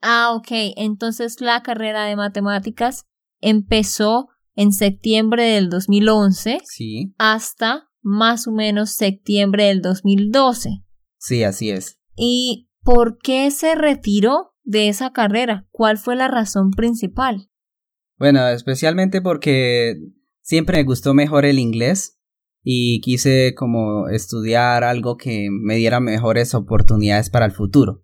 Ah, 0.01 0.33
ok. 0.33 0.47
Entonces 0.77 1.41
la 1.41 1.61
carrera 1.61 2.05
de 2.05 2.15
matemáticas 2.15 3.05
empezó 3.41 4.29
en 4.55 4.71
septiembre 4.71 5.43
del 5.43 5.69
2011 5.69 6.59
sí. 6.63 7.13
hasta 7.17 7.89
más 8.01 8.47
o 8.47 8.51
menos 8.51 8.91
septiembre 8.91 9.65
del 9.65 9.81
2012. 9.81 10.83
Sí, 11.17 11.43
así 11.43 11.69
es. 11.69 11.99
¿Y 12.15 12.69
por 12.81 13.17
qué 13.17 13.51
se 13.51 13.75
retiró 13.75 14.53
de 14.63 14.87
esa 14.89 15.11
carrera? 15.11 15.67
¿Cuál 15.71 15.97
fue 15.97 16.15
la 16.15 16.27
razón 16.27 16.71
principal? 16.71 17.49
Bueno, 18.17 18.47
especialmente 18.47 19.21
porque 19.21 19.95
siempre 20.41 20.77
me 20.77 20.83
gustó 20.83 21.13
mejor 21.13 21.45
el 21.45 21.59
inglés 21.59 22.18
y 22.63 23.01
quise 23.01 23.53
como 23.55 24.09
estudiar 24.09 24.83
algo 24.83 25.17
que 25.17 25.47
me 25.49 25.75
diera 25.75 25.99
mejores 25.99 26.53
oportunidades 26.53 27.29
para 27.29 27.45
el 27.45 27.51
futuro. 27.51 28.03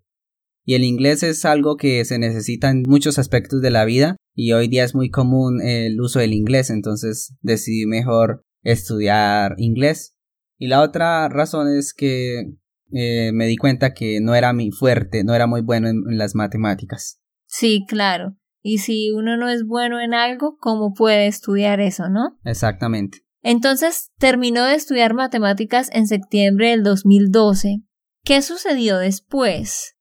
Y 0.64 0.74
el 0.74 0.84
inglés 0.84 1.22
es 1.22 1.44
algo 1.44 1.76
que 1.76 2.04
se 2.04 2.18
necesita 2.18 2.70
en 2.70 2.82
muchos 2.86 3.18
aspectos 3.18 3.60
de 3.62 3.70
la 3.70 3.84
vida 3.84 4.16
y 4.34 4.52
hoy 4.52 4.68
día 4.68 4.84
es 4.84 4.94
muy 4.94 5.10
común 5.10 5.62
el 5.62 6.00
uso 6.00 6.18
del 6.18 6.32
inglés, 6.32 6.70
entonces 6.70 7.36
decidí 7.40 7.86
mejor 7.86 8.42
estudiar 8.62 9.54
inglés. 9.58 10.16
Y 10.58 10.66
la 10.66 10.82
otra 10.82 11.28
razón 11.28 11.68
es 11.72 11.94
que 11.94 12.54
eh, 12.92 13.30
me 13.32 13.46
di 13.46 13.56
cuenta 13.56 13.94
que 13.94 14.20
no 14.20 14.34
era 14.34 14.52
mi 14.52 14.70
fuerte, 14.70 15.22
no 15.22 15.34
era 15.34 15.46
muy 15.46 15.60
bueno 15.60 15.88
en 15.88 16.18
las 16.18 16.34
matemáticas. 16.34 17.20
Sí, 17.46 17.84
claro. 17.86 18.36
Y 18.60 18.78
si 18.78 19.12
uno 19.12 19.36
no 19.36 19.48
es 19.48 19.64
bueno 19.64 20.00
en 20.00 20.12
algo, 20.12 20.56
¿cómo 20.58 20.92
puede 20.92 21.28
estudiar 21.28 21.80
eso, 21.80 22.08
no? 22.08 22.36
Exactamente. 22.44 23.25
Entonces 23.48 24.10
terminó 24.18 24.64
de 24.64 24.74
estudiar 24.74 25.14
matemáticas 25.14 25.88
en 25.92 26.08
septiembre 26.08 26.70
del 26.70 26.82
2012. 26.82 27.76
¿Qué 28.24 28.42
sucedió 28.42 28.98
después? 28.98 29.94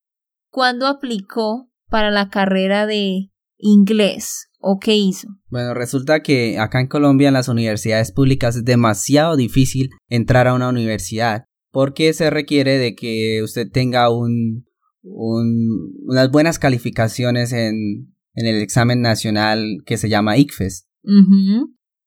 ¿Cuándo 0.50 0.88
aplicó 0.88 1.70
para 1.88 2.10
la 2.10 2.30
carrera 2.30 2.88
de 2.88 3.30
inglés 3.60 4.48
o 4.58 4.80
qué 4.80 4.96
hizo? 4.96 5.28
Bueno, 5.50 5.76
resulta 5.76 6.24
que 6.24 6.58
acá 6.58 6.82
en 6.82 6.88
Colombia 6.88 7.28
en 7.28 7.36
las 7.36 7.48
universidades 7.48 8.12
públicas 8.12 8.56
es 8.56 8.66
demasiado 8.66 9.36
difícil 9.36 9.92
entrar 10.10 10.48
a 10.48 10.56
una 10.56 10.70
universidad 10.70 11.44
porque 11.70 12.14
se 12.14 12.32
requiere 12.32 12.80
de 12.80 12.96
que 12.96 13.44
usted 13.44 13.70
tenga 13.72 14.10
un, 14.10 14.66
unas 15.04 16.32
buenas 16.32 16.58
calificaciones 16.58 17.54
en, 17.54 18.12
en, 18.34 18.48
el 18.48 18.60
examen 18.64 19.02
nacional 19.02 19.84
que 19.86 19.98
se 19.98 20.10
llama 20.10 20.36
ICFES. 20.36 20.88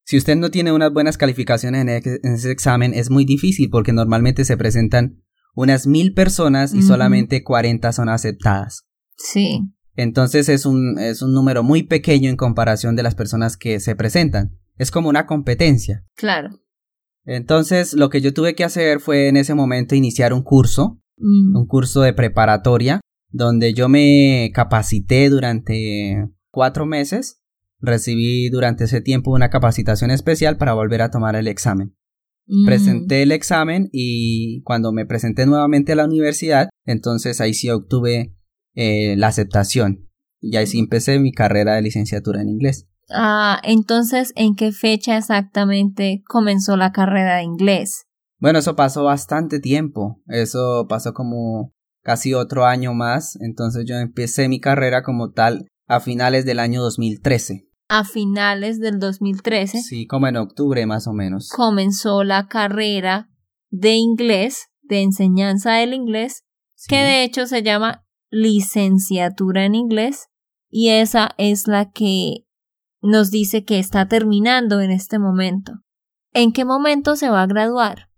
Si 0.08 0.16
usted 0.16 0.36
no 0.36 0.50
tiene 0.50 0.72
unas 0.72 0.92
buenas 0.92 1.18
calificaciones 1.18 1.82
en, 1.82 2.32
ese 2.32 2.50
examen, 2.50 2.94
es 2.94 3.10
muy 3.10 3.24
difícil 3.24 3.68
porque 3.68 3.92
normalmente 3.92 4.44
se 4.44 4.56
presentan 4.56 5.22
unas 5.54 5.86
mil 5.86 6.14
personas 6.14 6.72
y 6.72 6.82
solamente 6.82 7.42
40 7.42 7.92
son 7.92 8.08
aceptadas. 8.08 8.86
Sí. 9.16 9.60
Entonces 9.96 10.48
es 10.48 10.64
un, 10.64 10.98
es 10.98 11.20
un 11.20 11.34
número 11.34 11.62
muy 11.62 11.82
pequeño 11.82 12.30
en 12.30 12.36
comparación 12.36 12.96
de 12.96 13.02
las 13.02 13.16
personas 13.16 13.56
que 13.56 13.80
se 13.80 13.96
presentan. 13.96 14.56
Es 14.76 14.90
como 14.90 15.10
una 15.10 15.26
competencia. 15.26 16.04
Claro. 16.16 16.50
Entonces 17.26 17.92
lo 17.92 18.08
que 18.08 18.20
yo 18.20 18.32
tuve 18.32 18.54
que 18.54 18.64
hacer 18.64 19.00
fue 19.00 19.28
en 19.28 19.36
ese 19.36 19.54
momento 19.54 19.94
iniciar 19.94 20.32
un 20.32 20.42
curso, 20.42 21.02
Mm, 21.18 21.56
un 21.56 21.66
curso 21.66 22.02
de 22.02 22.12
preparatoria, 22.12 23.00
donde 23.30 23.74
yo 23.74 23.88
me 23.88 24.50
capacité 24.54 25.28
durante 25.28 26.28
cuatro 26.50 26.86
meses. 26.86 27.38
Recibí 27.80 28.49
durante 28.50 28.85
ese 28.85 29.00
tiempo 29.00 29.30
una 29.30 29.50
capacitación 29.50 30.11
especial 30.11 30.56
para 30.56 30.75
volver 30.75 31.02
a 31.02 31.11
tomar 31.11 31.37
el 31.37 31.47
examen. 31.47 31.97
mm. 32.47 32.66
Presenté 32.66 33.23
el 33.23 33.32
examen 33.32 33.88
y 33.92 34.62
cuando 34.62 34.92
me 34.92 35.06
presenté 35.06 35.47
nuevamente 35.47 35.92
a 35.92 35.97
la 35.97 36.04
universidad, 36.04 36.68
entonces 36.85 37.40
ahí 37.40 37.54
sí 37.54 37.70
obtuve 37.70 38.35
eh, 38.75 39.16
la 39.16 39.28
aceptación. 39.28 40.08
Y 40.40 40.56
ahí 40.56 40.66
sí 40.66 40.78
empecé 40.78 41.18
mi 41.18 41.32
carrera 41.32 41.75
de 41.75 41.82
licenciatura 41.82 42.42
en 42.42 42.49
inglés. 42.49 42.87
Ah, 43.11 43.61
entonces, 43.64 44.32
¿en 44.37 44.54
qué 44.54 44.73
fecha 44.73 45.16
exactamente 45.16 46.23
comenzó 46.28 46.76
la 46.76 46.92
carrera 46.92 47.37
de 47.37 47.44
inglés? 47.44 48.04
Bueno, 48.38 48.61
eso 48.61 48.76
pasó 48.76 49.04
bastante 49.04 49.61
tiempo. 49.61 50.23
Eso 50.28 50.87
pasó 50.88 51.12
como 51.12 51.73
casi 52.02 52.35
otro 52.35 52.66
año 52.66 52.94
más. 52.94 53.37
Entonces 53.40 53.85
yo 53.87 53.97
empecé 53.97 54.49
mi 54.49 54.61
carrera 54.61 55.02
como 55.02 55.32
tal 55.32 55.66
a 55.87 56.00
finales 56.00 56.44
del 56.44 56.61
año 56.61 56.82
2013. 56.82 57.67
A 57.88 58.04
finales 58.04 58.80
del 58.80 58.99
2013 58.99 59.80
Sí, 59.83 60.07
como 60.07 60.26
en 60.28 60.37
octubre 60.37 60.85
más 60.87 61.07
o 61.07 61.12
menos. 61.12 61.49
comenzó 61.49 62.23
la 62.25 62.47
carrera 62.47 63.30
de 63.71 63.95
inglés, 63.95 64.68
de 64.83 65.02
enseñanza 65.02 65.73
del 65.75 65.95
inglés, 65.95 66.45
Sí. 66.75 66.88
que 66.90 66.97
de 66.97 67.25
hecho 67.25 67.47
se 67.47 67.62
llama 67.62 68.04
licenciatura 68.30 69.64
en 69.64 69.75
inglés, 69.75 70.28
y 70.71 70.90
esa 70.90 71.30
es 71.38 71.66
la 71.66 71.90
que 71.90 72.45
nos 73.00 73.30
dice 73.30 73.64
que 73.64 73.78
está 73.78 74.07
terminando 74.07 74.80
en 74.80 74.90
este 74.90 75.18
momento. 75.18 75.73
¿En 76.35 76.52
qué 76.52 76.64
momento 76.64 77.16
se 77.16 77.30
va 77.30 77.42
a 77.42 77.47
graduar? 77.47 78.11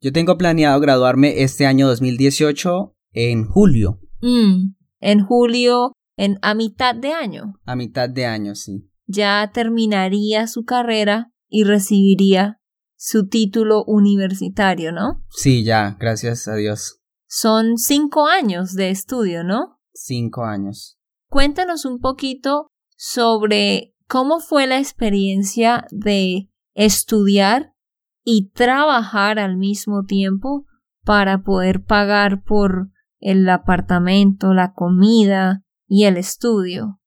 Yo 0.00 0.12
tengo 0.12 0.36
planeado 0.36 0.80
graduarme 0.80 1.42
este 1.42 1.66
año 1.66 1.86
2018 1.86 2.96
en 3.12 3.46
julio, 3.46 4.00
Mm, 4.22 4.74
en 5.00 5.24
julio, 5.24 5.92
en 6.20 6.38
a 6.42 6.52
mitad 6.52 6.94
de 6.94 7.14
año. 7.14 7.54
a 7.64 7.74
mitad 7.74 8.10
de 8.10 8.26
año, 8.26 8.54
sí. 8.54 8.86
ya 9.06 9.50
terminaría 9.54 10.46
su 10.46 10.64
carrera 10.64 11.32
y 11.48 11.64
recibiría 11.64 12.60
su 12.94 13.26
título 13.26 13.82
universitario, 13.86 14.92
¿no? 14.92 15.24
Sí, 15.30 15.64
ya, 15.64 15.96
gracias 15.98 16.46
a 16.46 16.56
Dios. 16.56 17.00
Son 17.26 17.78
cinco 17.78 18.26
años 18.26 18.74
de 18.74 18.90
estudio, 18.90 19.44
¿no? 19.44 19.78
Cinco 19.94 20.44
años. 20.44 20.98
Cuéntanos 21.30 21.86
un 21.86 22.00
poquito 22.00 22.66
sobre 22.98 23.94
cómo 24.06 24.40
fue 24.40 24.66
la 24.66 24.78
experiencia 24.78 25.86
de 25.90 26.50
estudiar 26.74 27.72
y 28.24 28.50
trabajar 28.50 29.38
al 29.38 29.56
mismo 29.56 30.04
tiempo 30.04 30.66
para 31.02 31.42
poder 31.42 31.82
pagar 31.82 32.42
por 32.44 32.90
el 33.20 33.48
apartamento, 33.48 34.52
la 34.52 34.74
comida 34.74 35.64
y 35.90 36.04
el 36.04 36.16
estudio. 36.16 36.98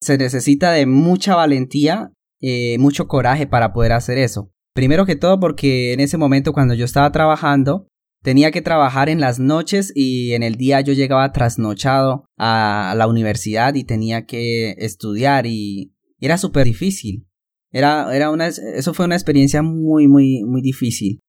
Se 0.00 0.18
necesita 0.18 0.72
de 0.72 0.86
mucha 0.86 1.36
valentía, 1.36 2.10
eh, 2.40 2.78
mucho 2.78 3.06
coraje 3.06 3.46
para 3.46 3.72
poder 3.72 3.92
hacer 3.92 4.18
eso. 4.18 4.50
Primero 4.74 5.04
que 5.06 5.14
todo 5.14 5.38
porque 5.38 5.92
en 5.92 6.00
ese 6.00 6.16
momento 6.16 6.52
cuando 6.52 6.74
yo 6.74 6.84
estaba 6.84 7.12
trabajando, 7.12 7.86
tenía 8.22 8.50
que 8.50 8.62
trabajar 8.62 9.08
en 9.10 9.20
las 9.20 9.38
noches 9.38 9.92
y 9.94 10.32
en 10.32 10.42
el 10.42 10.54
día 10.56 10.80
yo 10.80 10.92
llegaba 10.94 11.32
trasnochado 11.32 12.24
a 12.38 12.94
la 12.96 13.06
universidad 13.06 13.74
y 13.74 13.84
tenía 13.84 14.24
que 14.26 14.70
estudiar 14.78 15.46
y 15.46 15.92
era 16.18 16.38
súper 16.38 16.64
difícil. 16.64 17.26
Era, 17.72 18.14
era 18.16 18.30
una, 18.30 18.46
eso 18.48 18.94
fue 18.94 19.04
una 19.06 19.14
experiencia 19.16 19.62
muy, 19.62 20.08
muy, 20.08 20.42
muy 20.44 20.60
difícil. 20.62 21.20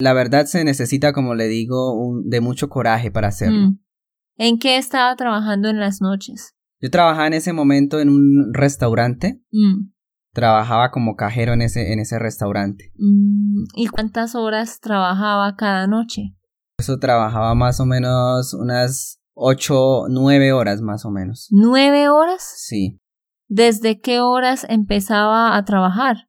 La 0.00 0.12
verdad 0.14 0.46
se 0.46 0.64
necesita, 0.64 1.12
como 1.12 1.34
le 1.34 1.46
digo, 1.48 1.94
un- 1.94 2.28
de 2.28 2.40
mucho 2.40 2.68
coraje 2.68 3.10
para 3.10 3.28
hacerlo. 3.28 3.68
Mm. 3.68 3.78
¿En 4.42 4.58
qué 4.58 4.78
estaba 4.78 5.14
trabajando 5.16 5.68
en 5.68 5.78
las 5.78 6.00
noches? 6.00 6.54
Yo 6.80 6.88
trabajaba 6.90 7.26
en 7.26 7.34
ese 7.34 7.52
momento 7.52 8.00
en 8.00 8.08
un 8.08 8.54
restaurante 8.54 9.42
Mm. 9.52 9.90
trabajaba 10.32 10.90
como 10.90 11.14
cajero 11.14 11.52
en 11.52 11.60
ese, 11.60 11.92
en 11.92 11.98
ese 12.00 12.18
restaurante. 12.18 12.90
Mm, 12.96 13.64
¿Y 13.74 13.88
cuántas 13.88 14.34
horas 14.34 14.80
trabajaba 14.80 15.56
cada 15.56 15.86
noche? 15.86 16.36
Eso 16.78 16.98
trabajaba 16.98 17.54
más 17.54 17.80
o 17.80 17.84
menos 17.84 18.54
unas 18.54 19.20
ocho, 19.34 20.04
nueve 20.08 20.54
horas 20.54 20.80
más 20.80 21.04
o 21.04 21.10
menos. 21.10 21.48
¿Nueve 21.50 22.08
horas? 22.08 22.42
Sí. 22.42 22.98
¿Desde 23.46 24.00
qué 24.00 24.20
horas 24.20 24.64
empezaba 24.70 25.54
a 25.54 25.64
trabajar? 25.66 26.28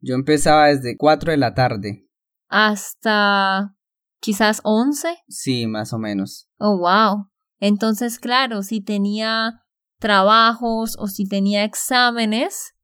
Yo 0.00 0.16
empezaba 0.16 0.66
desde 0.66 0.96
cuatro 0.96 1.30
de 1.30 1.36
la 1.36 1.54
tarde. 1.54 2.08
¿Hasta 2.48 3.76
quizás 4.20 4.60
once? 4.64 5.18
Sí, 5.28 5.68
más 5.68 5.92
o 5.92 5.98
menos. 6.00 6.48
Oh, 6.58 6.76
wow. 6.78 7.28
Entonces, 7.62 8.18
claro, 8.18 8.64
si 8.64 8.80
tenía 8.80 9.62
trabajos 10.00 10.96
o 10.98 11.06
si 11.06 11.28
tenía 11.28 11.62
exámenes, 11.62 12.74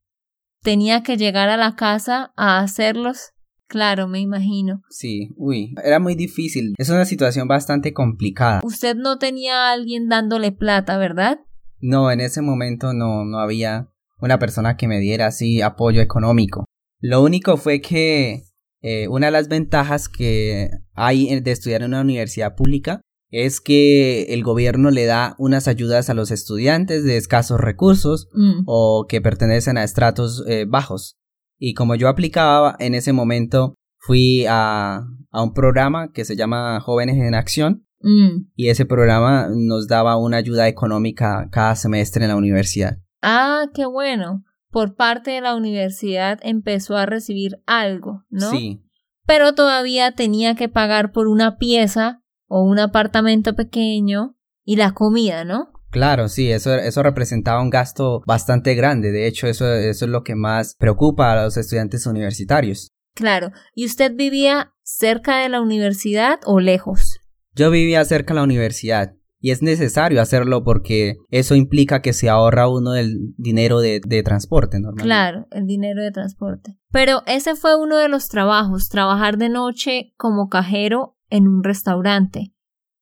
tenía 0.63 1.03
que 1.03 1.17
llegar 1.17 1.49
a 1.49 1.57
la 1.57 1.75
casa 1.75 2.31
a 2.37 2.59
hacerlos. 2.59 3.33
Claro, 3.67 4.07
me 4.07 4.21
imagino. 4.21 4.81
Sí, 4.89 5.31
uy, 5.35 5.75
era 5.83 5.99
muy 5.99 6.15
difícil. 6.15 6.75
Es 6.77 6.89
una 6.89 7.03
situación 7.03 7.49
bastante 7.49 7.93
complicada. 7.93 8.61
Usted 8.63 8.95
no 8.95 9.17
tenía 9.17 9.67
a 9.67 9.73
alguien 9.73 10.07
dándole 10.07 10.53
plata, 10.53 10.97
¿verdad? 10.97 11.39
No, 11.81 12.09
en 12.09 12.21
ese 12.21 12.41
momento 12.41 12.93
no, 12.93 13.25
no 13.25 13.39
había 13.39 13.89
una 14.21 14.39
persona 14.39 14.77
que 14.77 14.87
me 14.87 14.99
diera 14.99 15.27
así 15.27 15.61
apoyo 15.61 15.99
económico. 15.99 16.63
Lo 17.01 17.21
único 17.21 17.57
fue 17.57 17.81
que 17.81 18.43
eh, 18.81 19.09
una 19.09 19.25
de 19.25 19.33
las 19.33 19.49
ventajas 19.49 20.07
que 20.07 20.69
hay 20.93 21.41
de 21.41 21.51
estudiar 21.51 21.81
en 21.81 21.89
una 21.89 22.01
universidad 22.01 22.55
pública 22.55 23.01
es 23.31 23.61
que 23.61 24.23
el 24.33 24.43
gobierno 24.43 24.89
le 24.91 25.05
da 25.05 25.35
unas 25.37 25.67
ayudas 25.67 26.09
a 26.09 26.13
los 26.13 26.31
estudiantes 26.31 27.03
de 27.03 27.17
escasos 27.17 27.59
recursos 27.59 28.27
Mm. 28.33 28.63
o 28.65 29.05
que 29.07 29.21
pertenecen 29.21 29.77
a 29.77 29.83
estratos 29.83 30.43
eh, 30.47 30.65
bajos. 30.67 31.17
Y 31.57 31.73
como 31.73 31.95
yo 31.95 32.07
aplicaba 32.07 32.75
en 32.79 32.95
ese 32.95 33.13
momento, 33.13 33.75
fui 33.99 34.45
a, 34.47 35.03
a 35.31 35.43
un 35.43 35.53
programa 35.53 36.11
que 36.11 36.25
se 36.25 36.35
llama 36.35 36.79
Jóvenes 36.79 37.17
en 37.17 37.35
Acción 37.35 37.85
Mm. 38.01 38.47
y 38.55 38.69
ese 38.69 38.85
programa 38.85 39.49
nos 39.53 39.87
daba 39.89 40.15
una 40.15 40.37
ayuda 40.37 40.69
económica 40.69 41.49
cada 41.51 41.75
semestre 41.75 42.23
en 42.23 42.29
la 42.29 42.37
universidad. 42.37 42.97
Ah, 43.21 43.65
qué 43.73 43.85
bueno. 43.85 44.43
Por 44.71 44.95
parte 44.95 45.31
de 45.31 45.41
la 45.41 45.53
universidad 45.55 46.39
empezó 46.43 46.95
a 46.95 47.05
recibir 47.05 47.57
algo, 47.65 48.23
¿no? 48.29 48.51
Sí, 48.51 48.81
Pero 49.25 49.53
todavía 49.53 50.13
tenía 50.13 50.55
que 50.55 50.69
pagar 50.69 51.11
por 51.11 51.27
una 51.27 51.57
pieza 51.57 52.21
o 52.49 52.63
un 52.63 52.79
apartamento 52.79 53.55
pequeño 53.55 54.35
y 54.65 54.75
la 54.75 54.91
comida, 54.91 55.45
¿no? 55.45 55.71
claro, 55.89 56.27
sí, 56.27 56.51
eso, 56.51 56.75
eso 56.75 57.03
representaba 57.03 57.61
un 57.61 57.69
gasto 57.69 58.21
bastante 58.25 58.75
grande. 58.75 59.11
De 59.11 59.27
hecho, 59.27 59.47
eso, 59.47 59.73
eso 59.73 60.05
es 60.05 60.11
lo 60.11 60.23
que 60.23 60.35
más 60.35 60.75
preocupa 60.77 61.31
a 61.31 61.43
los 61.43 61.57
estudiantes 61.57 62.05
universitarios. 62.05 62.91
Claro. 63.15 63.51
¿Y 63.73 63.85
usted 63.85 64.13
vivía 64.15 64.73
cerca 64.83 65.39
de 65.39 65.49
la 65.49 65.61
universidad 65.61 66.39
o 66.45 66.59
lejos? 66.59 67.19
Yo 67.55 67.71
vivía 67.71 68.05
cerca 68.05 68.33
de 68.33 68.39
la 68.39 68.43
universidad 68.43 69.15
y 69.41 69.51
es 69.51 69.61
necesario 69.61 70.21
hacerlo 70.21 70.63
porque 70.63 71.15
eso 71.29 71.55
implica 71.55 72.01
que 72.01 72.13
se 72.13 72.29
ahorra 72.29 72.69
uno 72.69 72.95
el 72.95 73.33
dinero 73.37 73.79
de, 73.79 74.01
de 74.05 74.23
transporte 74.23 74.79
normalmente. 74.79 75.05
Claro, 75.05 75.47
el 75.51 75.65
dinero 75.65 76.03
de 76.03 76.11
transporte. 76.11 76.77
Pero 76.91 77.23
ese 77.25 77.55
fue 77.55 77.75
uno 77.75 77.97
de 77.97 78.09
los 78.09 78.29
trabajos, 78.29 78.89
trabajar 78.89 79.37
de 79.37 79.49
noche 79.49 80.13
como 80.17 80.49
cajero 80.49 81.17
en 81.29 81.47
un 81.47 81.63
restaurante. 81.63 82.53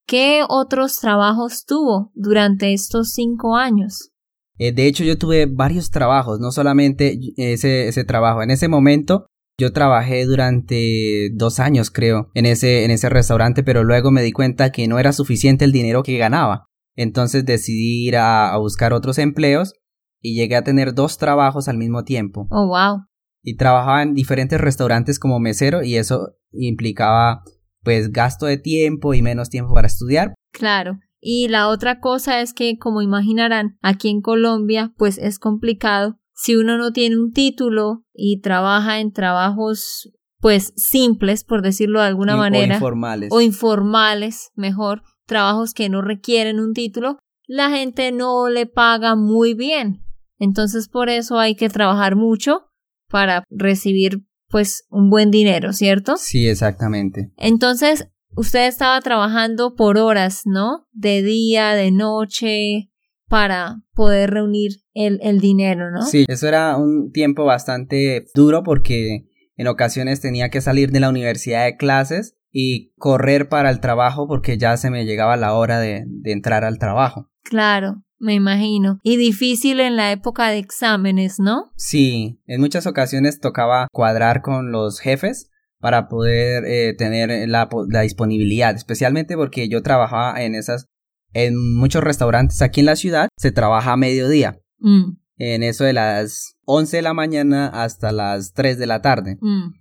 ¿Qué 0.07 0.43
otros 0.47 0.99
trabajos 0.99 1.65
tuvo 1.65 2.11
durante 2.15 2.73
estos 2.73 3.11
cinco 3.11 3.55
años? 3.55 4.11
Eh, 4.57 4.71
de 4.71 4.87
hecho, 4.87 5.03
yo 5.03 5.17
tuve 5.17 5.45
varios 5.45 5.91
trabajos, 5.91 6.39
no 6.39 6.51
solamente 6.51 7.19
ese, 7.35 7.87
ese 7.87 8.03
trabajo. 8.05 8.41
En 8.41 8.49
ese 8.49 8.67
momento, 8.67 9.27
yo 9.59 9.73
trabajé 9.73 10.25
durante 10.25 11.29
dos 11.33 11.59
años, 11.59 11.91
creo, 11.91 12.29
en 12.33 12.45
ese, 12.45 12.85
en 12.85 12.91
ese 12.91 13.09
restaurante, 13.09 13.63
pero 13.63 13.83
luego 13.83 14.11
me 14.11 14.23
di 14.23 14.31
cuenta 14.31 14.71
que 14.71 14.87
no 14.87 14.97
era 14.97 15.11
suficiente 15.11 15.65
el 15.65 15.71
dinero 15.71 16.03
que 16.03 16.17
ganaba. 16.17 16.67
Entonces 16.95 17.45
decidí 17.45 18.07
ir 18.07 18.17
a, 18.17 18.53
a 18.53 18.57
buscar 18.57 18.93
otros 18.93 19.17
empleos 19.17 19.73
y 20.21 20.35
llegué 20.35 20.55
a 20.55 20.63
tener 20.63 20.93
dos 20.93 21.17
trabajos 21.17 21.67
al 21.67 21.77
mismo 21.77 22.03
tiempo. 22.03 22.47
Oh, 22.49 22.67
wow. 22.67 23.03
Y 23.43 23.57
trabajaba 23.57 24.03
en 24.03 24.13
diferentes 24.13 24.59
restaurantes 24.59 25.19
como 25.19 25.39
mesero 25.39 25.83
y 25.83 25.95
eso 25.95 26.35
implicaba 26.51 27.43
pues 27.88 28.12
gasto 28.12 28.47
de 28.47 28.58
tiempo 28.58 29.13
y 29.13 29.21
menos 29.21 29.50
tiempo 29.50 29.73
para 29.73 29.88
estudiar. 29.88 30.34
Claro. 30.52 31.00
Y 31.21 31.47
la 31.47 31.69
otra 31.69 32.02
cosa 32.02 32.41
es 32.41 32.54
que, 32.54 32.78
como 32.78 33.02
imaginarán, 33.02 33.78
aquí 33.82 34.10
en 34.10 34.19
Colombia, 34.19 34.91
pues 34.97 35.17
es 35.17 35.39
complicado. 35.39 36.19
Si 36.36 36.58
uno 36.58 36.78
no 36.78 36.91
tiene 36.91 37.15
un 37.17 37.32
título 37.32 38.04
y 38.13 38.41
trabaja 38.41 39.00
en 39.00 39.13
trabajos 39.13 40.12
pues 40.41 40.73
simples, 40.76 41.45
por 41.45 41.62
decirlo 41.62 42.02
de 42.02 42.08
alguna 42.08 42.36
manera, 42.36 42.73
O 42.73 42.76
informales. 42.76 43.30
o 43.32 43.39
informales, 43.39 44.52
mejor, 44.56 45.04
trabajos 45.26 45.73
que 45.73 45.88
no 45.88 46.02
requieren 46.02 46.60
un 46.60 46.73
título, 46.73 47.17
la 47.47 47.69
gente 47.69 48.12
no 48.12 48.50
le 48.50 48.65
paga 48.65 49.15
muy 49.15 49.54
bien. 49.54 50.04
Entonces 50.39 50.89
por 50.89 51.08
eso 51.08 51.39
hay 51.39 51.56
que 51.56 51.69
trabajar 51.69 52.17
mucho 52.17 52.65
para 53.10 53.45
recibir 53.50 54.26
pues 54.49 54.86
un 54.89 55.10
buen 55.10 55.31
dinero, 55.31 55.73
¿cierto? 55.73 56.17
Sí, 56.17 56.47
exactamente. 56.47 57.31
Entonces 57.38 58.07
usted 58.36 58.67
estaba 58.67 58.99
trabajando 59.01 59.75
por 59.75 59.97
horas, 59.97 60.43
¿no? 60.45 60.88
De 60.91 61.21
día, 61.21 61.73
de 61.73 61.91
noche, 61.91 62.89
para 63.27 63.81
poder 63.93 64.31
reunir 64.31 64.71
el, 64.93 65.19
el 65.21 65.39
dinero, 65.39 65.91
¿no? 65.91 66.03
Sí, 66.03 66.25
eso 66.27 66.47
era 66.47 66.77
un 66.77 67.12
tiempo 67.12 67.45
bastante 67.45 68.25
duro 68.33 68.63
porque 68.63 69.27
en 69.55 69.67
ocasiones 69.67 70.21
tenía 70.21 70.49
que 70.49 70.62
salir 70.62 70.91
de 70.91 70.99
la 70.99 71.10
universidad 71.10 71.65
de 71.65 71.75
clases 71.75 72.38
y 72.51 72.93
correr 72.95 73.49
para 73.49 73.69
el 73.69 73.79
trabajo 73.81 74.27
porque 74.27 74.57
ya 74.57 74.77
se 74.77 74.89
me 74.89 75.05
llegaba 75.05 75.36
la 75.36 75.53
hora 75.53 75.79
de, 75.79 76.05
de 76.07 76.31
entrar 76.31 76.63
al 76.63 76.79
trabajo. 76.79 77.29
Claro, 77.43 78.03
me 78.19 78.34
imagino. 78.34 78.99
Y 79.03 79.17
difícil 79.17 79.80
en 79.80 79.95
la 79.95 80.12
época 80.12 80.49
de 80.49 80.58
exámenes, 80.58 81.39
¿no? 81.39 81.71
Sí, 81.75 82.39
en 82.47 82.60
muchas 82.62 82.88
ocasiones 82.88 83.39
tocaba 83.39 83.88
cuadrar 83.91 84.41
con 84.41 84.71
los 84.71 84.99
jefes 84.99 85.49
para 85.80 86.08
poder 86.08 86.65
eh, 86.65 86.93
tener 86.97 87.47
la, 87.47 87.69
la 87.89 88.01
disponibilidad, 88.01 88.75
especialmente 88.75 89.36
porque 89.36 89.69
yo 89.69 89.84
trabajaba 89.84 90.41
en 90.43 90.56
esas, 90.56 90.88
en 91.34 91.56
muchos 91.75 92.03
restaurantes 92.03 92.62
aquí 92.62 92.80
en 92.80 92.88
la 92.88 92.95
ciudad, 92.95 93.30
se 93.38 93.51
trabaja 93.51 93.93
a 93.93 93.97
mediodía, 93.97 94.60
Mm, 94.80 95.17
en 95.38 95.63
eso 95.63 95.84
de 95.86 95.93
las 95.93 96.53
11 96.65 96.97
de 96.97 97.01
la 97.03 97.13
mañana 97.15 97.67
hasta 97.67 98.12
las 98.12 98.53
3 98.53 98.77
de 98.77 98.86
la 98.88 99.01
tarde. 99.01 99.38
mm, 99.41 99.73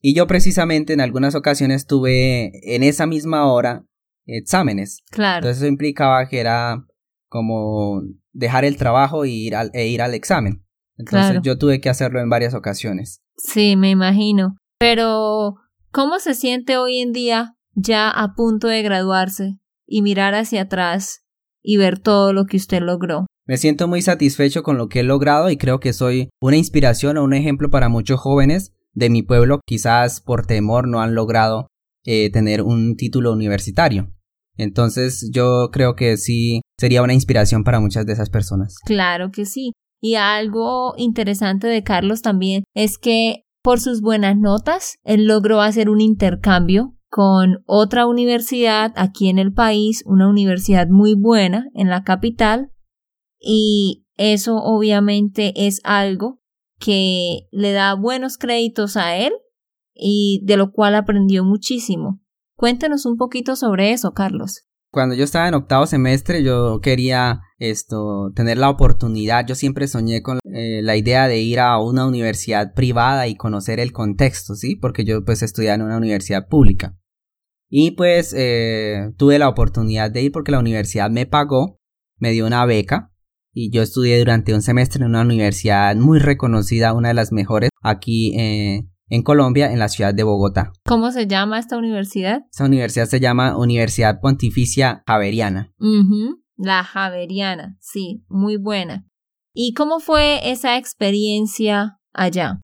Y 0.00 0.14
yo 0.14 0.26
precisamente 0.26 0.92
en 0.92 1.00
algunas 1.00 1.34
ocasiones 1.34 1.86
tuve 1.86 2.50
en 2.74 2.82
esa 2.82 3.06
misma 3.06 3.46
hora 3.52 3.84
exámenes. 4.26 5.02
claro. 5.10 5.38
Entonces 5.38 5.58
eso 5.62 5.66
implicaba 5.68 6.28
que 6.28 6.40
era 6.40 6.84
como 7.30 8.02
dejar 8.32 8.66
el 8.66 8.76
trabajo 8.76 9.24
e 9.24 9.30
ir 9.30 9.56
al, 9.56 9.70
e 9.72 9.88
ir 9.88 10.02
al 10.02 10.12
examen. 10.12 10.62
Entonces 10.98 11.30
Claro. 11.30 11.42
yo 11.42 11.56
tuve 11.56 11.80
que 11.80 11.88
hacerlo 11.88 12.20
en 12.20 12.28
varias 12.28 12.52
ocasiones. 12.52 13.22
Sí, 13.38 13.76
me 13.76 13.88
imagino. 13.88 14.56
Pero, 14.78 15.54
¿cómo 15.90 16.18
se 16.18 16.34
siente 16.34 16.76
hoy 16.76 16.98
en 16.98 17.12
día 17.12 17.54
ya 17.74 18.10
a 18.10 18.34
punto 18.34 18.68
de 18.68 18.82
graduarse 18.82 19.58
y 19.86 20.02
mirar 20.02 20.34
hacia 20.34 20.62
atrás 20.62 21.24
y 21.62 21.78
ver 21.78 21.98
todo 21.98 22.34
lo 22.34 22.44
que 22.44 22.58
usted 22.58 22.82
logró? 22.82 23.26
Me 23.46 23.56
siento 23.56 23.88
muy 23.88 24.02
satisfecho 24.02 24.62
con 24.62 24.76
lo 24.76 24.88
que 24.88 25.00
he 25.00 25.02
logrado 25.02 25.50
y 25.50 25.56
creo 25.56 25.80
que 25.80 25.92
soy 25.92 26.28
una 26.40 26.56
inspiración 26.56 27.16
o 27.16 27.24
un 27.24 27.32
ejemplo 27.34 27.70
para 27.70 27.88
muchos 27.88 28.20
jóvenes 28.20 28.74
de 28.92 29.08
mi 29.08 29.22
pueblo, 29.22 29.60
quizás 29.66 30.20
por 30.20 30.46
temor 30.46 30.88
no 30.88 31.00
han 31.00 31.14
logrado 31.14 31.68
eh, 32.04 32.30
tener 32.30 32.62
un 32.62 32.96
título 32.96 33.32
universitario. 33.32 34.12
Entonces 34.60 35.30
yo 35.32 35.70
creo 35.72 35.94
que 35.94 36.18
sí 36.18 36.60
sería 36.78 37.02
una 37.02 37.14
inspiración 37.14 37.64
para 37.64 37.80
muchas 37.80 38.04
de 38.04 38.12
esas 38.12 38.28
personas. 38.28 38.76
Claro 38.84 39.30
que 39.30 39.46
sí. 39.46 39.72
Y 40.02 40.16
algo 40.16 40.94
interesante 40.98 41.66
de 41.66 41.82
Carlos 41.82 42.20
también 42.20 42.64
es 42.74 42.98
que 42.98 43.44
por 43.62 43.80
sus 43.80 44.00
buenas 44.00 44.36
notas, 44.36 44.96
él 45.02 45.26
logró 45.26 45.60
hacer 45.60 45.88
un 45.88 46.00
intercambio 46.00 46.94
con 47.08 47.62
otra 47.66 48.06
universidad 48.06 48.92
aquí 48.96 49.28
en 49.28 49.38
el 49.38 49.52
país, 49.52 50.02
una 50.06 50.28
universidad 50.28 50.88
muy 50.88 51.14
buena 51.14 51.66
en 51.74 51.88
la 51.88 52.04
capital, 52.04 52.70
y 53.38 54.06
eso 54.16 54.56
obviamente 54.56 55.52
es 55.66 55.80
algo 55.84 56.40
que 56.78 57.48
le 57.50 57.72
da 57.72 57.94
buenos 57.94 58.38
créditos 58.38 58.96
a 58.96 59.16
él 59.16 59.32
y 59.94 60.40
de 60.44 60.56
lo 60.56 60.72
cual 60.72 60.94
aprendió 60.94 61.44
muchísimo. 61.44 62.20
Cuéntenos 62.60 63.06
un 63.06 63.16
poquito 63.16 63.56
sobre 63.56 63.92
eso, 63.92 64.12
Carlos. 64.12 64.66
Cuando 64.92 65.14
yo 65.14 65.24
estaba 65.24 65.48
en 65.48 65.54
octavo 65.54 65.86
semestre 65.86 66.44
yo 66.44 66.80
quería 66.82 67.40
esto 67.58 68.32
tener 68.34 68.58
la 68.58 68.68
oportunidad, 68.68 69.46
yo 69.46 69.54
siempre 69.54 69.88
soñé 69.88 70.20
con 70.20 70.40
eh, 70.44 70.82
la 70.82 70.94
idea 70.98 71.26
de 71.26 71.38
ir 71.38 71.58
a 71.58 71.80
una 71.80 72.06
universidad 72.06 72.74
privada 72.74 73.28
y 73.28 73.34
conocer 73.34 73.80
el 73.80 73.92
contexto, 73.92 74.56
¿sí? 74.56 74.76
Porque 74.76 75.06
yo 75.06 75.24
pues 75.24 75.42
estudiaba 75.42 75.76
en 75.76 75.82
una 75.84 75.96
universidad 75.96 76.48
pública. 76.48 76.98
Y 77.70 77.92
pues 77.92 78.34
eh, 78.36 79.10
tuve 79.16 79.38
la 79.38 79.48
oportunidad 79.48 80.10
de 80.10 80.20
ir 80.20 80.30
porque 80.32 80.52
la 80.52 80.58
universidad 80.58 81.08
me 81.08 81.24
pagó, 81.24 81.80
me 82.18 82.32
dio 82.32 82.46
una 82.46 82.66
beca 82.66 83.10
y 83.54 83.70
yo 83.70 83.80
estudié 83.80 84.18
durante 84.18 84.52
un 84.52 84.60
semestre 84.60 85.02
en 85.02 85.08
una 85.08 85.22
universidad 85.22 85.96
muy 85.96 86.18
reconocida, 86.18 86.92
una 86.92 87.08
de 87.08 87.14
las 87.14 87.32
mejores 87.32 87.70
aquí 87.80 88.38
eh, 88.38 88.86
en 89.10 89.22
Colombia, 89.22 89.72
en 89.72 89.78
la 89.78 89.88
ciudad 89.88 90.14
de 90.14 90.22
Bogotá. 90.22 90.72
¿Cómo 90.86 91.10
se 91.10 91.26
llama 91.26 91.58
esta 91.58 91.76
universidad? 91.76 92.42
Esta 92.50 92.64
universidad 92.64 93.06
se 93.06 93.20
llama 93.20 93.58
Universidad 93.58 94.20
Pontificia 94.20 95.02
Javeriana. 95.06 95.74
Ujú, 95.78 96.42
La 96.56 96.84
Javeriana, 96.84 97.76
sí, 97.80 98.24
muy 98.28 98.56
buena. 98.56 99.06
¿Y 99.52 99.74
cómo 99.74 99.98
fue 99.98 100.50
esa 100.50 100.78
experiencia 100.78 101.98
allá? 102.14 102.60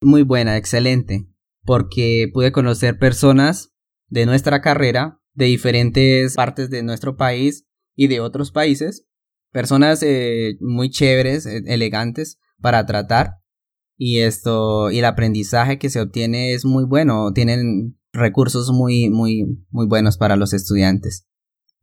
Muy 0.00 0.22
buena, 0.22 0.56
excelente, 0.56 1.28
porque 1.64 2.26
pude 2.32 2.50
conocer 2.50 2.98
personas 2.98 3.70
de 4.08 4.26
nuestra 4.26 4.62
carrera, 4.62 5.20
de 5.34 5.46
diferentes 5.46 6.34
partes 6.34 6.70
de 6.70 6.82
nuestro 6.82 7.16
país 7.16 7.66
y 7.94 8.08
de 8.08 8.20
otros 8.20 8.50
países, 8.50 9.06
personas 9.52 10.02
eh, 10.02 10.56
muy 10.60 10.90
chéveres, 10.90 11.44
eh, 11.46 11.62
elegantes 11.66 12.38
para 12.60 12.86
tratar 12.86 13.41
y 13.96 14.20
esto 14.20 14.90
y 14.90 14.98
el 14.98 15.04
aprendizaje 15.04 15.78
que 15.78 15.90
se 15.90 16.00
obtiene 16.00 16.54
es 16.54 16.64
muy 16.64 16.84
bueno, 16.84 17.32
tienen 17.32 17.98
recursos 18.12 18.70
muy 18.72 19.08
muy 19.10 19.44
muy 19.70 19.86
buenos 19.86 20.18
para 20.18 20.36
los 20.36 20.52
estudiantes. 20.52 21.26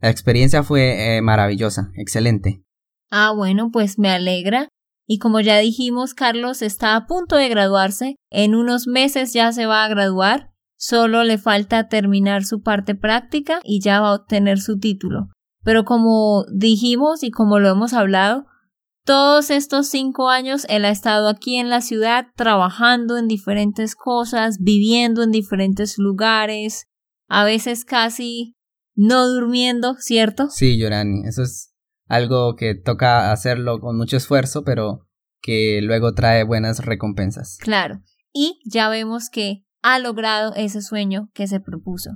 La 0.02 0.10
experiencia 0.10 0.64
fue 0.64 1.18
eh, 1.18 1.22
maravillosa, 1.22 1.92
excelente. 1.96 2.64
Ah, 3.12 3.34
bueno, 3.36 3.70
pues 3.72 4.00
me 4.00 4.10
alegra. 4.10 4.70
Y 5.08 5.18
como 5.18 5.40
ya 5.40 5.58
dijimos, 5.58 6.14
Carlos 6.14 6.62
está 6.62 6.96
a 6.96 7.08
punto 7.08 7.36
de 7.36 7.50
graduarse. 7.50 8.16
En 8.30 8.56
unos 8.56 8.88
meses 8.88 9.34
ya 9.34 9.52
se 9.52 9.66
va 9.66 9.84
a 9.84 9.90
graduar. 9.90 10.52
Solo 10.78 11.24
le 11.24 11.38
falta 11.38 11.90
terminar 11.90 12.46
su 12.46 12.62
parte 12.62 12.96
práctica 12.96 13.60
y 13.64 13.82
ya 13.82 14.00
va 14.00 14.10
a 14.10 14.16
obtener 14.16 14.60
su 14.60 14.78
título. 14.78 15.30
Pero 15.64 15.84
como 15.84 16.46
dijimos 16.54 17.24
y 17.24 17.32
como 17.32 17.60
lo 17.60 17.70
hemos 17.70 17.94
hablado, 17.94 18.46
todos 19.10 19.50
estos 19.50 19.88
cinco 19.88 20.30
años 20.30 20.68
él 20.70 20.86
ha 20.86 20.92
estado 20.92 21.30
aquí 21.30 21.56
en 21.56 21.68
la 21.68 21.82
ciudad 21.82 22.28
trabajando 22.36 23.18
en 23.18 23.28
diferentes 23.28 23.96
cosas, 23.96 24.60
viviendo 24.60 25.24
en 25.24 25.32
diferentes 25.32 25.98
lugares, 25.98 26.86
a 27.28 27.44
veces 27.44 27.86
casi 27.86 28.56
no 28.94 29.28
durmiendo, 29.28 29.96
¿cierto? 29.96 30.52
Sí, 30.52 30.78
Yorani, 30.78 31.24
eso 31.26 31.42
es 31.42 31.74
algo 32.06 32.56
que 32.56 32.76
toca 32.76 33.32
hacerlo 33.32 33.80
con 33.80 33.98
mucho 33.98 34.16
esfuerzo, 34.16 34.64
pero 34.64 35.08
que 35.42 35.80
luego 35.82 36.14
trae 36.14 36.44
buenas 36.44 36.86
recompensas. 36.86 37.58
Claro. 37.60 38.04
Y 38.32 38.60
ya 38.64 38.90
vemos 38.90 39.32
que 39.32 39.66
ha 39.82 39.98
logrado 39.98 40.54
ese 40.54 40.84
sueño 40.84 41.32
que 41.34 41.48
se 41.48 41.60
propuso. 41.60 42.12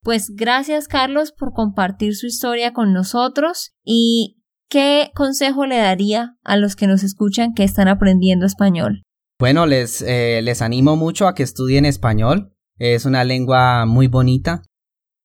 Pues 0.00 0.30
gracias 0.34 0.88
Carlos 0.88 1.30
por 1.30 1.52
compartir 1.52 2.16
su 2.16 2.24
historia 2.24 2.72
con 2.72 2.94
nosotros 2.94 3.72
y 3.84 4.37
¿qué 4.68 5.10
consejo 5.14 5.66
le 5.66 5.76
daría 5.76 6.36
a 6.44 6.56
los 6.56 6.76
que 6.76 6.86
nos 6.86 7.02
escuchan 7.02 7.54
que 7.54 7.64
están 7.64 7.88
aprendiendo 7.88 8.46
español? 8.46 9.02
Bueno, 9.38 9.66
les, 9.66 10.02
eh, 10.02 10.40
les 10.42 10.62
animo 10.62 10.96
mucho 10.96 11.28
a 11.28 11.34
que 11.34 11.42
estudien 11.42 11.84
español. 11.84 12.52
Es 12.78 13.04
una 13.04 13.24
lengua 13.24 13.86
muy 13.86 14.08
bonita. 14.08 14.62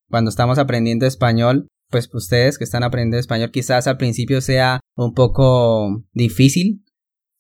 Cuando 0.10 0.30
estamos 0.30 0.60
aprendiendo 0.60 1.06
español, 1.06 1.68
pues 1.90 2.10
ustedes 2.14 2.58
que 2.58 2.64
están 2.64 2.84
aprendiendo 2.84 3.18
español 3.18 3.52
quizás 3.52 3.88
al 3.88 3.98
principio 3.98 4.42
sea 4.42 4.80
un 4.96 5.14
poco 5.14 6.04
difícil 6.14 6.84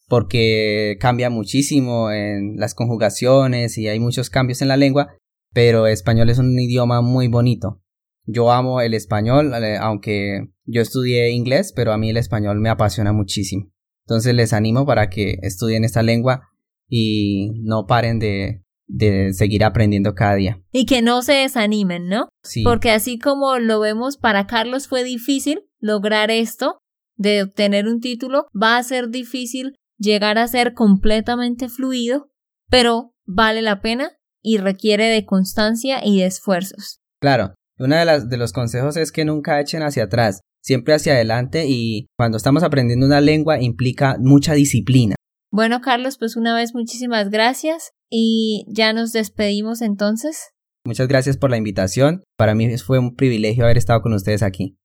porque 0.07 0.97
cambia 0.99 1.29
muchísimo 1.29 2.11
en 2.11 2.57
las 2.57 2.75
conjugaciones 2.75 3.77
y 3.77 3.87
hay 3.87 3.99
muchos 3.99 4.29
cambios 4.29 4.61
en 4.61 4.67
la 4.67 4.77
lengua, 4.77 5.15
pero 5.53 5.87
español 5.87 6.29
es 6.29 6.37
un 6.37 6.57
idioma 6.59 7.01
muy 7.01 7.27
bonito. 7.27 7.82
Yo 8.25 8.51
amo 8.51 8.81
el 8.81 8.93
español, 8.93 9.53
eh, 9.53 9.77
aunque 9.77 10.49
yo 10.65 10.81
estudié 10.81 11.31
inglés, 11.31 11.73
pero 11.75 11.91
a 11.91 11.97
mí 11.97 12.09
el 12.09 12.17
español 12.17 12.59
me 12.59 12.69
apasiona 12.69 13.11
muchísimo. 13.11 13.71
Entonces 14.05 14.33
les 14.33 14.53
animo 14.53 14.85
para 14.85 15.09
que 15.09 15.37
estudien 15.41 15.83
esta 15.83 16.03
lengua 16.03 16.49
y 16.87 17.51
no 17.63 17.85
paren 17.85 18.19
de, 18.19 18.63
de 18.87 19.33
seguir 19.33 19.63
aprendiendo 19.63 20.13
cada 20.13 20.35
día. 20.35 20.61
Y 20.71 20.85
que 20.85 21.01
no 21.01 21.21
se 21.21 21.33
desanimen, 21.33 22.07
¿no? 22.07 22.29
Sí, 22.43 22.63
Porque 22.63 22.91
así 22.91 23.17
como 23.17 23.57
lo 23.59 23.79
vemos 23.79 24.17
para 24.17 24.47
Carlos 24.47 24.87
fue 24.87 25.03
difícil 25.03 25.63
lograr 25.79 26.31
esto 26.31 26.77
de 27.15 27.43
obtener 27.43 27.87
un 27.87 27.99
título, 27.99 28.47
va 28.59 28.77
a 28.77 28.83
ser 28.83 29.09
difícil 29.09 29.75
llegar 29.97 30.37
a 30.37 30.47
ser 30.47 30.73
completamente 30.73 31.69
fluido, 31.69 32.31
pero 32.69 33.13
vale 33.25 33.61
la 33.61 33.81
pena 33.81 34.11
y 34.41 34.57
requiere 34.57 35.05
de 35.05 35.25
constancia 35.25 36.05
y 36.05 36.19
de 36.19 36.25
esfuerzos. 36.25 36.99
claro. 37.19 37.53
Uno 37.79 37.95
de, 37.95 38.05
las, 38.05 38.29
de 38.29 38.37
los 38.37 38.53
consejos 38.53 38.97
es 38.97 39.11
que 39.11 39.25
nunca 39.25 39.59
echen 39.59 39.83
hacia 39.83 40.03
atrás, 40.03 40.41
siempre 40.61 40.93
hacia 40.93 41.13
adelante 41.13 41.65
y 41.67 42.07
cuando 42.17 42.37
estamos 42.37 42.63
aprendiendo 42.63 43.05
una 43.05 43.21
lengua 43.21 43.61
implica 43.61 44.17
mucha 44.19 44.53
disciplina. 44.53 45.15
Bueno, 45.51 45.81
Carlos, 45.81 46.17
pues 46.17 46.35
una 46.35 46.55
vez 46.55 46.73
muchísimas 46.73 47.29
gracias 47.29 47.91
Y 48.09 48.65
ya 48.67 48.93
nos 48.93 49.11
despedimos 49.11 49.81
entonces. 49.81 50.51
Muchas 50.85 51.07
gracias 51.07 51.37
por 51.37 51.49
la 51.49 51.57
invitación. 51.57 52.23
Para 52.37 52.55
mí 52.55 52.77
fue 52.77 52.99
un 52.99 53.15
privilegio 53.15 53.63
haber 53.63 53.77
estado 53.77 54.01
con 54.01 54.13
ustedes 54.13 54.43
aquí. 54.43 54.77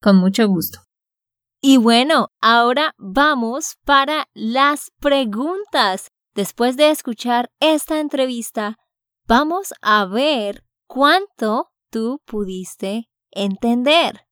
con 0.00 0.16
mucho 0.16 0.46
gusto. 0.46 0.80
Y 1.62 1.76
bueno, 1.76 2.28
ahora 2.40 2.92
vamos 2.98 3.76
para 3.84 4.26
las 4.34 4.90
preguntas. 5.00 6.08
Después 6.34 6.76
de 6.76 6.90
escuchar 6.90 7.50
esta 7.60 8.00
entrevista, 8.00 8.76
vamos 9.26 9.74
a 9.82 10.06
ver 10.06 10.62
cuánto 10.86 11.69
tú 11.90 12.22
pudiste 12.24 13.10
entender. 13.30 14.26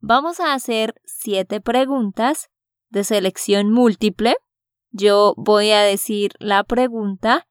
Vamos 0.00 0.40
a 0.40 0.52
hacer 0.52 1.00
siete 1.04 1.60
preguntas 1.60 2.50
de 2.90 3.04
selección 3.04 3.70
múltiple. 3.70 4.36
Yo 4.90 5.34
voy 5.36 5.70
a 5.70 5.82
decir 5.82 6.32
la 6.38 6.64
pregunta 6.64 7.46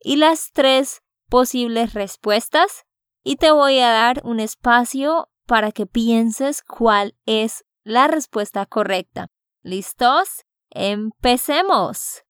y 0.00 0.16
las 0.16 0.52
tres 0.52 1.02
posibles 1.28 1.94
respuestas 1.94 2.84
y 3.24 3.36
te 3.36 3.50
voy 3.50 3.80
a 3.80 3.90
dar 3.90 4.22
un 4.24 4.40
espacio 4.40 5.28
para 5.46 5.72
que 5.72 5.86
pienses 5.86 6.62
cuál 6.62 7.16
es 7.26 7.64
la 7.82 8.08
respuesta 8.08 8.66
correcta. 8.66 9.28
¿Listos? 9.62 10.44
Empecemos. 10.70 12.24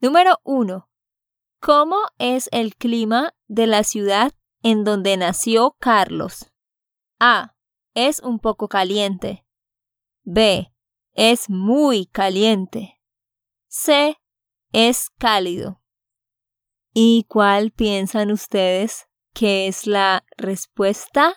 Número 0.00 0.40
1. 0.44 0.88
¿Cómo 1.60 1.96
es 2.18 2.48
el 2.52 2.74
clima 2.76 3.34
de 3.46 3.66
la 3.66 3.84
ciudad 3.84 4.32
en 4.62 4.84
donde 4.84 5.16
nació 5.16 5.76
Carlos? 5.78 6.50
A. 7.18 7.54
Es 7.94 8.20
un 8.20 8.38
poco 8.38 8.68
caliente. 8.68 9.44
B. 10.22 10.72
Es 11.12 11.50
muy 11.50 12.06
caliente. 12.06 13.00
C. 13.68 14.16
Es 14.72 15.10
cálido. 15.18 15.82
¿Y 16.94 17.24
cuál 17.28 17.70
piensan 17.70 18.30
ustedes 18.30 19.08
que 19.34 19.66
es 19.66 19.86
la 19.86 20.24
respuesta? 20.36 21.34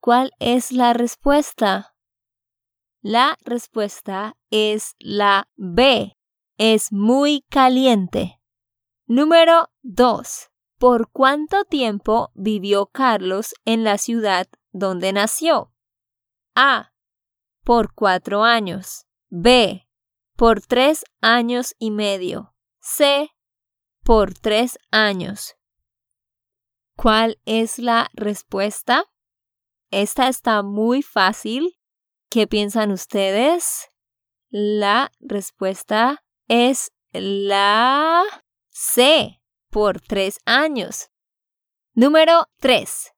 ¿Cuál 0.00 0.32
es 0.38 0.72
la 0.72 0.92
respuesta? 0.92 1.94
La 3.02 3.36
respuesta 3.44 4.36
es 4.50 4.94
la 4.98 5.48
B. 5.56 6.16
Es 6.58 6.92
muy 6.92 7.44
caliente. 7.48 8.40
Número 9.06 9.70
2. 9.82 10.49
¿Por 10.80 11.10
cuánto 11.12 11.64
tiempo 11.64 12.32
vivió 12.34 12.86
Carlos 12.86 13.54
en 13.64 13.84
la 13.84 13.98
ciudad 13.98 14.48
donde 14.72 15.12
nació? 15.12 15.72
A. 16.56 16.92
Por 17.62 17.94
cuatro 17.94 18.42
años. 18.42 19.06
B. 19.28 19.86
Por 20.36 20.62
tres 20.62 21.04
años 21.20 21.76
y 21.78 21.92
medio. 21.92 22.56
C. 22.80 23.30
Por 24.02 24.34
tres 24.34 24.78
años. 24.90 25.54
¿Cuál 26.96 27.38
es 27.44 27.78
la 27.78 28.10
respuesta? 28.14 29.04
Esta 29.90 30.28
está 30.28 30.62
muy 30.62 31.02
fácil 31.02 31.76
¿Qué 32.30 32.46
piensan 32.46 32.92
ustedes? 32.92 33.88
La 34.50 35.10
respuesta 35.18 36.24
es 36.46 36.92
la 37.10 38.22
C, 38.68 39.39
por 39.70 40.00
tres 40.00 40.38
años. 40.44 41.10
Número 41.94 42.46
3. 42.58 43.12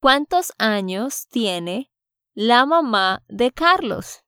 ¿Cuántos 0.00 0.52
años 0.58 1.28
tiene 1.28 1.90
la 2.34 2.66
mamá 2.66 3.22
de 3.28 3.52
Carlos? 3.52 4.24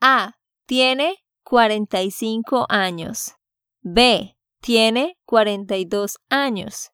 A. 0.00 0.38
Tiene 0.66 1.24
45 1.44 2.66
años. 2.68 3.34
B. 3.80 4.36
Tiene 4.60 5.18
42 5.24 6.18
años. 6.28 6.90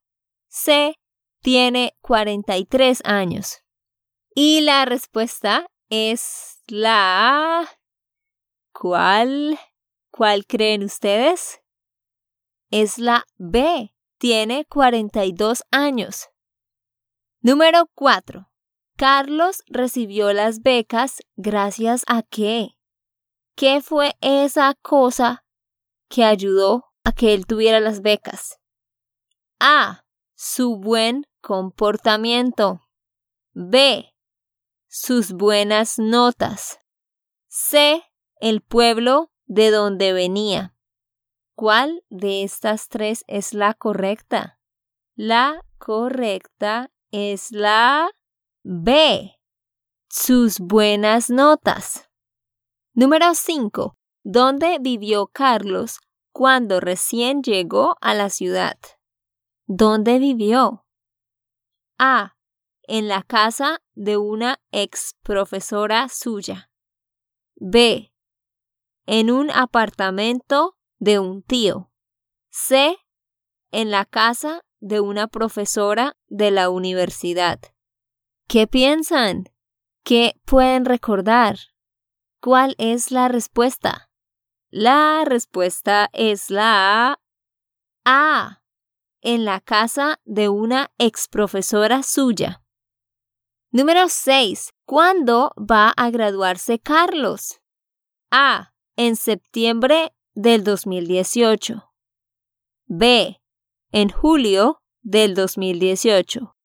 C. 0.48 0.94
Tiene 1.40 1.96
43 2.00 3.02
años. 3.04 3.62
Y 4.34 4.60
la 4.60 4.84
respuesta 4.84 5.66
es 5.88 6.62
la... 6.66 7.68
¿Cuál? 8.72 9.58
¿Cuál 10.10 10.46
creen 10.46 10.84
ustedes? 10.84 11.63
Es 12.76 12.98
la 12.98 13.24
B. 13.36 13.94
Tiene 14.18 14.64
42 14.64 15.62
años. 15.70 16.30
Número 17.40 17.88
4. 17.94 18.50
Carlos 18.96 19.62
recibió 19.68 20.32
las 20.32 20.60
becas 20.60 21.22
gracias 21.36 22.02
a 22.08 22.22
qué? 22.22 22.70
¿Qué 23.54 23.80
fue 23.80 24.16
esa 24.20 24.74
cosa 24.82 25.44
que 26.08 26.24
ayudó 26.24 26.86
a 27.04 27.12
que 27.12 27.32
él 27.32 27.46
tuviera 27.46 27.78
las 27.78 28.02
becas? 28.02 28.58
A. 29.60 30.04
Su 30.34 30.76
buen 30.76 31.26
comportamiento. 31.40 32.80
B 33.52 34.10
sus 34.88 35.32
buenas 35.32 36.00
notas. 36.00 36.80
C. 37.46 38.02
El 38.40 38.62
pueblo 38.62 39.30
de 39.46 39.70
donde 39.70 40.12
venía. 40.12 40.73
¿Cuál 41.56 42.02
de 42.10 42.42
estas 42.42 42.88
tres 42.88 43.22
es 43.28 43.54
la 43.54 43.74
correcta? 43.74 44.58
La 45.14 45.64
correcta 45.78 46.90
es 47.12 47.52
la 47.52 48.10
B. 48.64 49.38
Sus 50.08 50.58
buenas 50.58 51.30
notas. 51.30 52.10
Número 52.92 53.34
5. 53.34 53.96
¿Dónde 54.24 54.78
vivió 54.80 55.28
Carlos 55.28 56.00
cuando 56.32 56.80
recién 56.80 57.42
llegó 57.44 57.96
a 58.00 58.14
la 58.14 58.30
ciudad? 58.30 58.76
¿Dónde 59.66 60.18
vivió? 60.18 60.84
A 62.00 62.36
en 62.82 63.06
la 63.06 63.22
casa 63.22 63.80
de 63.94 64.16
una 64.16 64.58
ex 64.72 65.14
profesora 65.22 66.08
suya. 66.08 66.68
B. 67.54 68.12
En 69.06 69.30
un 69.30 69.52
apartamento 69.52 70.76
de 71.04 71.18
un 71.18 71.42
tío. 71.42 71.90
C. 72.50 72.96
En 73.70 73.90
la 73.90 74.06
casa 74.06 74.62
de 74.80 75.00
una 75.00 75.28
profesora 75.28 76.16
de 76.28 76.50
la 76.50 76.70
universidad. 76.70 77.60
¿Qué 78.48 78.66
piensan? 78.66 79.50
¿Qué 80.02 80.40
pueden 80.46 80.86
recordar? 80.86 81.58
¿Cuál 82.40 82.74
es 82.78 83.10
la 83.10 83.28
respuesta? 83.28 84.10
La 84.70 85.24
respuesta 85.26 86.08
es 86.14 86.48
la 86.50 87.20
A. 88.06 88.62
En 89.20 89.44
la 89.44 89.60
casa 89.60 90.20
de 90.24 90.48
una 90.48 90.90
ex 90.96 91.28
profesora 91.28 92.02
suya. 92.02 92.62
Número 93.70 94.08
6. 94.08 94.72
¿Cuándo 94.86 95.52
va 95.58 95.90
a 95.90 96.08
graduarse 96.10 96.78
Carlos? 96.78 97.60
A. 98.30 98.72
En 98.96 99.16
septiembre 99.16 100.13
del 100.34 100.64
2018. 100.64 101.92
B. 102.86 103.40
En 103.92 104.08
julio 104.08 104.82
del 105.02 105.34
2018. 105.34 106.56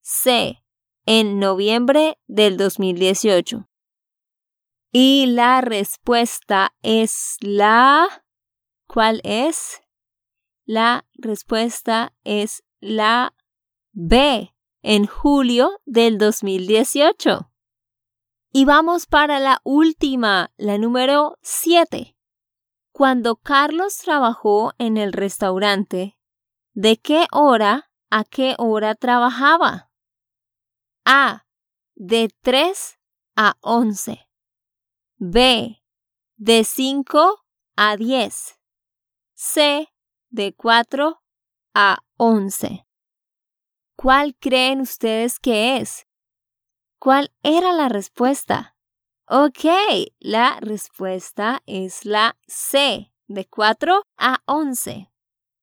C. 0.00 0.62
En 1.06 1.38
noviembre 1.38 2.18
del 2.26 2.56
2018. 2.56 3.68
Y 4.92 5.26
la 5.26 5.60
respuesta 5.60 6.74
es 6.82 7.36
la... 7.40 8.24
¿Cuál 8.86 9.20
es? 9.24 9.82
La 10.66 11.04
respuesta 11.14 12.14
es 12.22 12.64
la 12.80 13.34
B 13.92 14.54
en 14.82 15.06
julio 15.06 15.80
del 15.84 16.18
2018. 16.18 17.50
Y 18.52 18.64
vamos 18.66 19.06
para 19.06 19.40
la 19.40 19.60
última, 19.64 20.52
la 20.56 20.78
número 20.78 21.38
7. 21.42 22.14
Cuando 22.96 23.34
Carlos 23.34 23.96
trabajó 23.96 24.72
en 24.78 24.98
el 24.98 25.12
restaurante, 25.12 26.16
¿de 26.74 26.96
qué 26.96 27.26
hora 27.32 27.90
a 28.08 28.22
qué 28.22 28.54
hora 28.56 28.94
trabajaba? 28.94 29.90
A. 31.04 31.44
De 31.96 32.30
3 32.42 33.00
a 33.34 33.56
11. 33.62 34.28
B. 35.16 35.82
De 36.36 36.62
5 36.62 37.44
a 37.74 37.96
10. 37.96 38.60
C. 39.32 39.88
De 40.30 40.54
4 40.54 41.20
a 41.74 41.98
11. 42.16 42.86
¿Cuál 43.96 44.36
creen 44.36 44.80
ustedes 44.80 45.40
que 45.40 45.78
es? 45.78 46.06
¿Cuál 47.00 47.34
era 47.42 47.72
la 47.72 47.88
respuesta? 47.88 48.73
Ok, 49.26 49.64
la 50.20 50.58
respuesta 50.60 51.62
es 51.64 52.04
la 52.04 52.36
C, 52.46 53.10
de 53.26 53.46
4 53.46 54.02
a 54.18 54.42
11. 54.44 55.10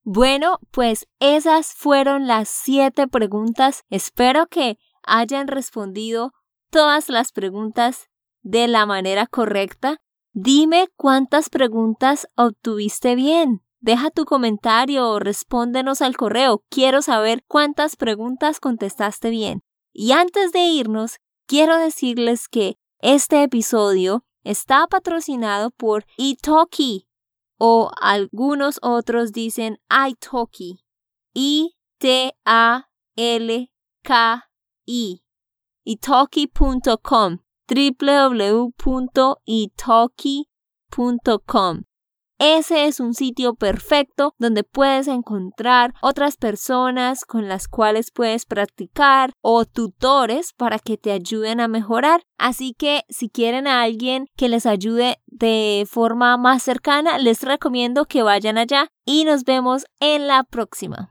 Bueno, 0.03 0.57
pues 0.71 1.07
esas 1.19 1.73
fueron 1.75 2.25
las 2.25 2.49
siete 2.49 3.07
preguntas. 3.07 3.83
Espero 3.91 4.47
que 4.47 4.79
hayan 5.03 5.47
respondido 5.47 6.31
todas 6.71 7.07
las 7.07 7.31
preguntas 7.31 8.09
de 8.41 8.67
la 8.67 8.87
manera 8.87 9.27
correcta. 9.27 9.97
Dime 10.33 10.87
cuántas 10.95 11.49
preguntas 11.49 12.27
obtuviste 12.35 13.15
bien. 13.15 13.61
deja 13.83 14.11
tu 14.11 14.25
comentario 14.25 15.09
o 15.09 15.19
respóndenos 15.19 16.01
al 16.01 16.15
correo. 16.15 16.63
Quiero 16.69 17.01
saber 17.01 17.43
cuántas 17.47 17.95
preguntas 17.95 18.59
contestaste 18.59 19.29
bien. 19.29 19.63
Y 19.91 20.11
antes 20.11 20.51
de 20.51 20.61
irnos, 20.61 21.17
quiero 21.47 21.77
decirles 21.77 22.47
que 22.47 22.77
este 23.01 23.43
episodio 23.43 24.23
está 24.43 24.87
patrocinado 24.87 25.71
por 25.71 26.05
Italki 26.17 27.07
o 27.57 27.91
algunos 27.99 28.79
otros 28.81 29.31
dicen 29.31 29.79
italki. 29.89 30.79
I-T-A-L-K-I. 31.33 32.43
italki.com 35.83 37.37
www.italki.com 37.67 39.11
ese 42.43 42.85
es 42.85 42.99
un 42.99 43.13
sitio 43.13 43.53
perfecto 43.53 44.33
donde 44.39 44.63
puedes 44.63 45.07
encontrar 45.07 45.93
otras 46.01 46.37
personas 46.37 47.23
con 47.23 47.47
las 47.47 47.67
cuales 47.67 48.09
puedes 48.09 48.47
practicar 48.47 49.33
o 49.41 49.65
tutores 49.65 50.51
para 50.57 50.79
que 50.79 50.97
te 50.97 51.11
ayuden 51.11 51.59
a 51.59 51.67
mejorar. 51.67 52.23
Así 52.39 52.73
que 52.73 53.03
si 53.09 53.29
quieren 53.29 53.67
a 53.67 53.83
alguien 53.83 54.25
que 54.35 54.49
les 54.49 54.65
ayude 54.65 55.17
de 55.27 55.85
forma 55.87 56.35
más 56.37 56.63
cercana, 56.63 57.19
les 57.19 57.43
recomiendo 57.43 58.05
que 58.05 58.23
vayan 58.23 58.57
allá 58.57 58.87
y 59.05 59.23
nos 59.23 59.43
vemos 59.43 59.85
en 59.99 60.25
la 60.25 60.43
próxima. 60.43 61.10